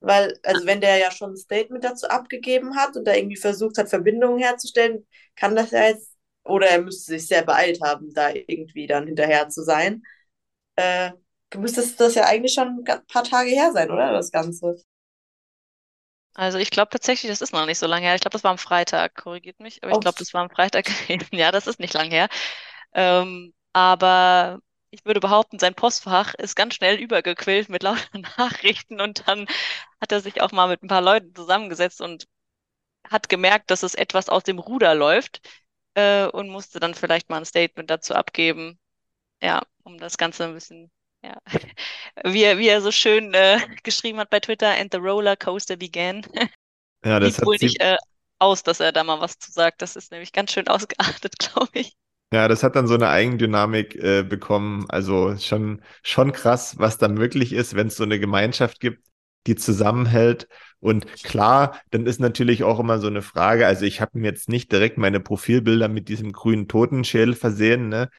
Weil, 0.00 0.38
also 0.44 0.66
wenn 0.66 0.80
der 0.80 0.96
ja 0.96 1.10
schon 1.10 1.32
ein 1.32 1.36
Statement 1.36 1.84
dazu 1.84 2.08
abgegeben 2.08 2.76
hat 2.76 2.96
und 2.96 3.04
da 3.06 3.14
irgendwie 3.14 3.36
versucht 3.36 3.76
hat, 3.78 3.90
Verbindungen 3.90 4.38
herzustellen, 4.38 5.06
kann 5.36 5.54
das 5.56 5.72
ja 5.72 5.88
jetzt, 5.88 6.16
oder 6.44 6.68
er 6.68 6.80
müsste 6.80 7.12
sich 7.12 7.26
sehr 7.26 7.42
beeilt 7.44 7.80
haben, 7.82 8.12
da 8.14 8.30
irgendwie 8.30 8.86
dann 8.86 9.06
hinterher 9.06 9.48
zu 9.50 9.62
sein. 9.62 10.02
Äh, 10.76 11.12
müsste 11.56 11.82
das 11.98 12.14
ja 12.14 12.26
eigentlich 12.26 12.54
schon 12.54 12.84
ein 12.86 13.06
paar 13.06 13.24
Tage 13.24 13.50
her 13.50 13.72
sein, 13.72 13.90
oder? 13.90 14.12
Das 14.12 14.30
Ganze. 14.32 14.76
Also 16.34 16.58
ich 16.58 16.70
glaube 16.70 16.90
tatsächlich, 16.90 17.30
das 17.30 17.40
ist 17.40 17.52
noch 17.52 17.66
nicht 17.66 17.78
so 17.78 17.86
lange 17.86 18.06
her. 18.06 18.14
Ich 18.14 18.20
glaube, 18.20 18.32
das 18.32 18.44
war 18.44 18.52
am 18.52 18.58
Freitag, 18.58 19.16
korrigiert 19.16 19.60
mich, 19.60 19.82
aber 19.82 19.92
ich 19.92 20.00
glaube, 20.00 20.18
das 20.18 20.32
war 20.32 20.42
am 20.42 20.50
Freitag 20.50 20.86
gewesen. 20.86 21.28
Ja, 21.32 21.52
das 21.52 21.66
ist 21.66 21.80
nicht 21.80 21.94
lang 21.94 22.10
her. 22.10 22.28
Ähm, 22.94 23.52
aber 23.72 24.60
ich 24.90 25.04
würde 25.04 25.20
behaupten, 25.20 25.58
sein 25.58 25.74
Postfach 25.74 26.34
ist 26.34 26.56
ganz 26.56 26.74
schnell 26.74 26.96
übergequillt 27.00 27.68
mit 27.68 27.82
lauter 27.82 28.02
Nachrichten 28.38 29.00
und 29.00 29.26
dann 29.28 29.46
hat 30.00 30.12
er 30.12 30.20
sich 30.20 30.40
auch 30.40 30.52
mal 30.52 30.68
mit 30.68 30.82
ein 30.82 30.88
paar 30.88 31.02
Leuten 31.02 31.34
zusammengesetzt 31.34 32.00
und 32.00 32.26
hat 33.08 33.28
gemerkt, 33.28 33.70
dass 33.70 33.82
es 33.82 33.94
etwas 33.94 34.28
aus 34.28 34.44
dem 34.44 34.58
Ruder 34.58 34.94
läuft, 34.94 35.40
äh, 35.94 36.26
und 36.26 36.48
musste 36.48 36.80
dann 36.80 36.94
vielleicht 36.94 37.30
mal 37.30 37.38
ein 37.38 37.44
Statement 37.44 37.90
dazu 37.90 38.14
abgeben. 38.14 38.78
Ja, 39.42 39.62
um 39.84 39.98
das 39.98 40.18
Ganze 40.18 40.44
ein 40.44 40.54
bisschen 40.54 40.90
ja, 41.22 41.38
wie 42.24 42.42
er, 42.42 42.58
wie 42.58 42.68
er 42.68 42.80
so 42.80 42.90
schön 42.90 43.34
äh, 43.34 43.58
geschrieben 43.82 44.18
hat 44.18 44.30
bei 44.30 44.40
Twitter, 44.40 44.70
and 44.78 44.92
the 44.92 44.98
roller 44.98 45.36
coaster 45.36 45.76
began. 45.76 46.22
Ja, 47.02 47.18
das 47.18 47.36
Sieht 47.36 47.46
wohl 47.46 47.56
sie, 47.58 47.64
nicht 47.64 47.80
äh, 47.80 47.96
aus, 48.38 48.62
dass 48.62 48.78
er 48.78 48.92
da 48.92 49.02
mal 49.02 49.22
was 49.22 49.38
zu 49.38 49.50
sagt. 49.50 49.80
Das 49.80 49.96
ist 49.96 50.12
nämlich 50.12 50.32
ganz 50.32 50.52
schön 50.52 50.68
ausgeartet, 50.68 51.38
glaube 51.38 51.70
ich. 51.72 51.96
ja, 52.30 52.46
das 52.46 52.62
hat 52.62 52.76
dann 52.76 52.86
so 52.86 52.92
eine 52.92 53.08
Eigendynamik 53.08 53.94
äh, 53.94 54.22
bekommen. 54.22 54.84
Also 54.90 55.34
schon, 55.38 55.82
schon 56.02 56.32
krass, 56.32 56.78
was 56.78 56.98
da 56.98 57.08
möglich 57.08 57.54
ist, 57.54 57.74
wenn 57.74 57.86
es 57.86 57.96
so 57.96 58.04
eine 58.04 58.20
Gemeinschaft 58.20 58.80
gibt, 58.80 59.02
die 59.46 59.56
zusammenhält. 59.56 60.46
Und 60.78 61.06
klar, 61.22 61.80
dann 61.90 62.04
ist 62.04 62.20
natürlich 62.20 62.64
auch 62.64 62.78
immer 62.78 62.98
so 62.98 63.06
eine 63.06 63.22
Frage. 63.22 63.66
Also 63.66 63.86
ich 63.86 64.02
habe 64.02 64.18
mir 64.18 64.28
jetzt 64.28 64.50
nicht 64.50 64.70
direkt 64.70 64.98
meine 64.98 65.20
Profilbilder 65.20 65.88
mit 65.88 66.08
diesem 66.10 66.32
grünen 66.32 66.68
Totenschädel 66.68 67.34
versehen, 67.34 67.88
ne? 67.88 68.10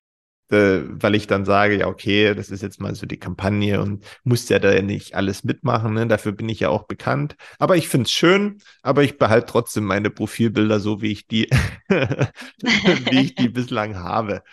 Äh, 0.51 0.81
weil 0.85 1.15
ich 1.15 1.27
dann 1.27 1.45
sage, 1.45 1.77
ja, 1.79 1.87
okay, 1.87 2.33
das 2.35 2.49
ist 2.51 2.61
jetzt 2.61 2.79
mal 2.81 2.95
so 2.95 3.05
die 3.05 3.17
Kampagne 3.19 3.81
und 3.81 4.03
muss 4.23 4.49
ja 4.49 4.59
da 4.59 4.81
nicht 4.81 5.15
alles 5.15 5.43
mitmachen, 5.43 5.93
ne? 5.93 6.07
Dafür 6.07 6.31
bin 6.33 6.49
ich 6.49 6.59
ja 6.61 6.69
auch 6.69 6.83
bekannt. 6.83 7.35
Aber 7.59 7.77
ich 7.77 7.87
finde 7.89 8.05
es 8.05 8.11
schön, 8.11 8.59
aber 8.81 9.03
ich 9.03 9.17
behalte 9.17 9.47
trotzdem 9.47 9.85
meine 9.85 10.09
Profilbilder 10.09 10.79
so, 10.79 11.01
wie 11.01 11.11
ich 11.11 11.27
die, 11.27 11.49
wie 11.89 13.21
ich 13.21 13.35
die 13.35 13.49
bislang 13.49 13.97
habe. 13.97 14.43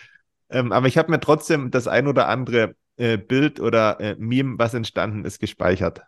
Ähm, 0.49 0.71
aber 0.71 0.87
ich 0.87 0.97
habe 0.97 1.11
mir 1.11 1.19
trotzdem 1.19 1.71
das 1.71 1.87
ein 1.87 2.07
oder 2.07 2.27
andere 2.29 2.75
äh, 2.97 3.17
Bild 3.17 3.59
oder 3.59 3.99
äh, 3.99 4.15
Meme, 4.19 4.59
was 4.59 4.73
entstanden 4.73 5.25
ist, 5.25 5.39
gespeichert. 5.39 6.01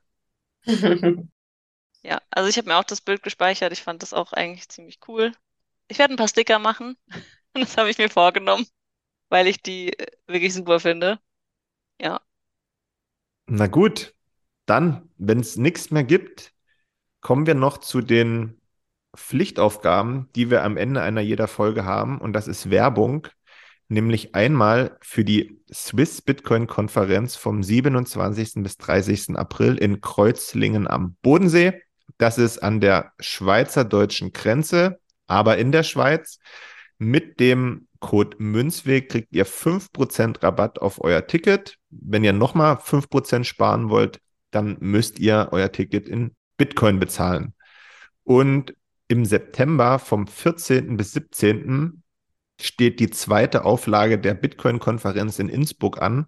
Ja, 2.04 2.22
also 2.32 2.50
ich 2.50 2.58
habe 2.58 2.68
mir 2.70 2.78
auch 2.78 2.84
das 2.84 3.02
Bild 3.02 3.24
gespeichert. 3.24 3.74
Ich 3.74 3.84
fand 3.84 4.02
das 4.04 4.14
auch 4.14 4.34
eigentlich 4.34 4.70
ziemlich 4.70 5.00
cool. 5.08 5.34
Ich 5.88 6.00
werde 6.00 6.14
ein 6.14 6.18
paar 6.18 6.28
Sticker 6.28 6.60
machen. 6.60 6.98
Das 7.54 7.78
habe 7.78 7.90
ich 7.90 7.98
mir 7.98 8.10
vorgenommen, 8.10 8.66
weil 9.32 9.48
ich 9.48 9.64
die 9.64 9.98
äh, 9.98 10.06
wirklich 10.28 10.54
super 10.54 10.80
finde. 10.80 11.20
Ja. 12.00 12.22
Na 13.48 13.68
gut, 13.68 14.14
dann, 14.68 15.10
wenn 15.18 15.40
es 15.40 15.58
nichts 15.58 15.90
mehr 15.90 16.04
gibt, 16.04 16.54
kommen 17.22 17.48
wir 17.48 17.56
noch 17.56 17.80
zu 17.80 18.02
den 18.02 18.62
Pflichtaufgaben, 19.16 20.30
die 20.36 20.50
wir 20.50 20.64
am 20.64 20.78
Ende 20.78 21.02
einer 21.02 21.22
jeder 21.22 21.48
Folge 21.48 21.86
haben. 21.86 22.20
Und 22.20 22.34
das 22.34 22.48
ist 22.48 22.70
Werbung, 22.70 23.28
nämlich 23.88 24.36
einmal 24.36 24.98
für 25.02 25.24
die 25.26 25.62
Swiss 25.74 26.22
Bitcoin 26.22 26.68
Konferenz 26.68 27.36
vom 27.36 27.64
27. 27.64 28.64
bis 28.64 28.78
30. 28.78 29.38
April 29.38 29.78
in 29.78 30.02
Kreuzlingen 30.02 30.88
am 30.88 31.16
Bodensee. 31.22 31.82
Das 32.18 32.38
ist 32.38 32.60
an 32.60 32.82
der 32.82 33.14
schweizer-deutschen 33.20 34.34
Grenze, 34.34 35.00
aber 35.28 35.58
in 35.58 35.72
der 35.72 35.84
Schweiz. 35.84 36.40
Mit 36.98 37.40
dem 37.40 37.88
Code 38.02 38.36
Münzweg 38.40 39.10
kriegt 39.10 39.32
ihr 39.32 39.46
5% 39.46 40.44
Rabatt 40.44 40.80
auf 40.80 41.02
euer 41.02 41.26
Ticket. 41.26 41.78
Wenn 41.90 42.26
ihr 42.26 42.34
nochmal 42.34 42.76
5% 42.76 43.46
sparen 43.46 43.90
wollt, 43.90 44.20
dann 44.50 44.76
müsst 44.82 45.20
ihr 45.20 45.50
euer 45.52 45.72
Ticket 45.72 46.10
in 46.10 46.36
Bitcoin 46.58 47.00
bezahlen. 47.00 47.54
Und 48.24 48.76
im 49.08 49.24
September 49.24 50.00
vom 50.00 50.28
14. 50.28 50.98
bis 50.98 51.14
17. 51.14 52.04
steht 52.60 53.00
die 53.00 53.10
zweite 53.10 53.66
Auflage 53.66 54.20
der 54.20 54.34
Bitcoin-Konferenz 54.34 55.40
in 55.40 55.48
Innsbruck 55.48 56.02
an. 56.02 56.26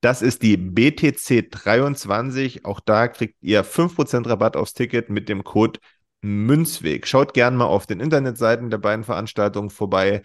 Das 0.00 0.22
ist 0.22 0.42
die 0.42 0.56
BTC 0.56 1.50
23. 1.50 2.64
Auch 2.64 2.80
da 2.80 3.08
kriegt 3.08 3.36
ihr 3.40 3.64
5% 3.64 4.28
Rabatt 4.28 4.56
aufs 4.56 4.74
Ticket 4.74 5.10
mit 5.10 5.28
dem 5.28 5.42
Code 5.42 5.80
Münzweg. 6.20 7.06
Schaut 7.06 7.34
gerne 7.34 7.56
mal 7.56 7.66
auf 7.66 7.86
den 7.86 8.00
Internetseiten 8.00 8.70
der 8.70 8.78
beiden 8.78 9.04
Veranstaltungen 9.04 9.70
vorbei. 9.70 10.22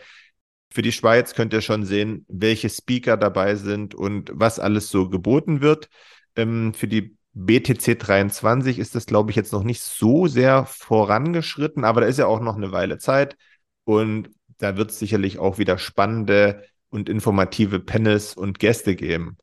Für 0.73 0.81
die 0.81 0.91
Schweiz 0.91 1.35
könnt 1.35 1.53
ihr 1.53 1.61
schon 1.61 1.85
sehen, 1.85 2.25
welche 2.27 2.67
Speaker 2.67 3.15
dabei 3.15 3.53
sind 3.53 3.93
und 3.93 4.31
was 4.33 4.59
alles 4.59 4.89
so 4.89 5.07
geboten 5.07 5.61
wird. 5.61 5.87
Ähm, 6.35 6.73
für 6.73 6.87
die 6.87 7.15
BTC 7.33 7.99
23 7.99 8.79
ist 8.79 8.95
das, 8.95 9.05
glaube 9.05 9.29
ich, 9.29 9.35
jetzt 9.35 9.53
noch 9.53 9.63
nicht 9.63 9.81
so 9.81 10.25
sehr 10.25 10.65
vorangeschritten, 10.65 11.83
aber 11.83 12.01
da 12.01 12.07
ist 12.07 12.17
ja 12.17 12.25
auch 12.25 12.39
noch 12.39 12.55
eine 12.55 12.71
Weile 12.71 12.97
Zeit 12.97 13.37
und 13.83 14.31
da 14.57 14.75
wird 14.75 14.89
es 14.89 14.97
sicherlich 14.97 15.37
auch 15.37 15.59
wieder 15.59 15.77
spannende 15.77 16.63
und 16.89 17.07
informative 17.07 17.79
Panels 17.79 18.33
und 18.35 18.57
Gäste 18.57 18.95
geben. 18.95 19.37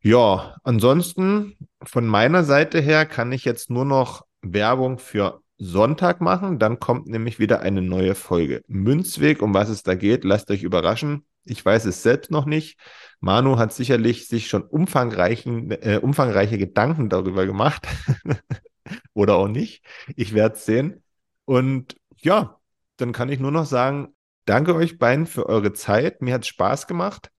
Ja, 0.00 0.56
ansonsten 0.64 1.56
von 1.84 2.04
meiner 2.04 2.42
Seite 2.42 2.80
her 2.80 3.06
kann 3.06 3.30
ich 3.30 3.44
jetzt 3.44 3.70
nur 3.70 3.84
noch 3.84 4.26
Werbung 4.42 4.98
für 4.98 5.40
Sonntag 5.64 6.20
machen. 6.20 6.58
Dann 6.58 6.78
kommt 6.78 7.06
nämlich 7.06 7.38
wieder 7.38 7.60
eine 7.60 7.82
neue 7.82 8.14
Folge. 8.14 8.62
Münzweg, 8.68 9.42
um 9.42 9.54
was 9.54 9.68
es 9.68 9.82
da 9.82 9.94
geht, 9.94 10.24
lasst 10.24 10.50
euch 10.50 10.62
überraschen. 10.62 11.24
Ich 11.44 11.64
weiß 11.64 11.84
es 11.86 12.02
selbst 12.02 12.30
noch 12.30 12.46
nicht. 12.46 12.78
Manu 13.20 13.58
hat 13.58 13.72
sicherlich 13.72 14.28
sich 14.28 14.48
schon 14.48 14.62
umfangreichen, 14.62 15.70
äh, 15.70 16.00
umfangreiche 16.02 16.58
Gedanken 16.58 17.08
darüber 17.08 17.46
gemacht. 17.46 17.86
Oder 19.14 19.36
auch 19.36 19.48
nicht. 19.48 19.84
Ich 20.16 20.34
werde 20.34 20.56
es 20.56 20.64
sehen. 20.64 21.02
Und 21.44 21.96
ja, 22.18 22.58
dann 22.96 23.12
kann 23.12 23.28
ich 23.28 23.40
nur 23.40 23.50
noch 23.50 23.66
sagen, 23.66 24.14
danke 24.44 24.74
euch 24.74 24.98
beiden 24.98 25.26
für 25.26 25.46
eure 25.46 25.72
Zeit. 25.72 26.22
Mir 26.22 26.34
hat 26.34 26.42
es 26.42 26.48
Spaß 26.48 26.86
gemacht. 26.86 27.30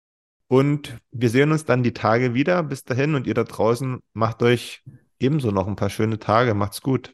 Und 0.47 0.97
wir 1.11 1.30
sehen 1.30 1.51
uns 1.51 1.65
dann 1.65 1.84
die 1.84 1.93
Tage 1.93 2.34
wieder. 2.34 2.61
Bis 2.63 2.84
dahin 2.84 3.15
und 3.15 3.26
ihr 3.26 3.34
da 3.34 3.43
draußen 3.43 3.99
macht 4.13 4.43
euch 4.43 4.84
ebenso 5.19 5.51
noch 5.51 5.67
ein 5.67 5.76
paar 5.76 5.89
schöne 5.89 6.19
Tage. 6.19 6.53
Macht's 6.53 6.82
gut. 6.82 7.13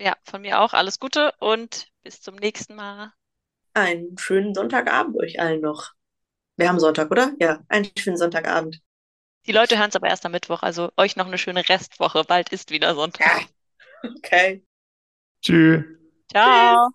Ja, 0.00 0.16
von 0.24 0.42
mir 0.42 0.60
auch 0.60 0.72
alles 0.72 1.00
Gute 1.00 1.32
und 1.40 1.88
bis 2.04 2.20
zum 2.20 2.36
nächsten 2.36 2.76
Mal. 2.76 3.12
Einen 3.72 4.18
schönen 4.18 4.52
Sonntagabend 4.52 5.16
euch 5.16 5.38
allen 5.40 5.60
noch. 5.60 5.92
Wir 6.56 6.68
haben 6.68 6.80
Sonntag, 6.80 7.10
oder? 7.10 7.34
Ja, 7.40 7.62
einen 7.68 7.90
schönen 7.98 8.16
Sonntagabend. 8.18 8.80
Die 9.46 9.52
Leute 9.52 9.78
hören 9.78 9.88
es 9.88 9.96
aber 9.96 10.08
erst 10.08 10.26
am 10.26 10.32
Mittwoch, 10.32 10.62
also 10.62 10.92
euch 10.98 11.16
noch 11.16 11.26
eine 11.26 11.38
schöne 11.38 11.66
Restwoche. 11.66 12.24
Bald 12.24 12.50
ist 12.50 12.70
wieder 12.70 12.94
Sonntag. 12.94 13.24
Ja, 13.24 13.48
okay. 14.04 14.62
Tschüss. 15.42 15.84
Ciao. 16.30 16.94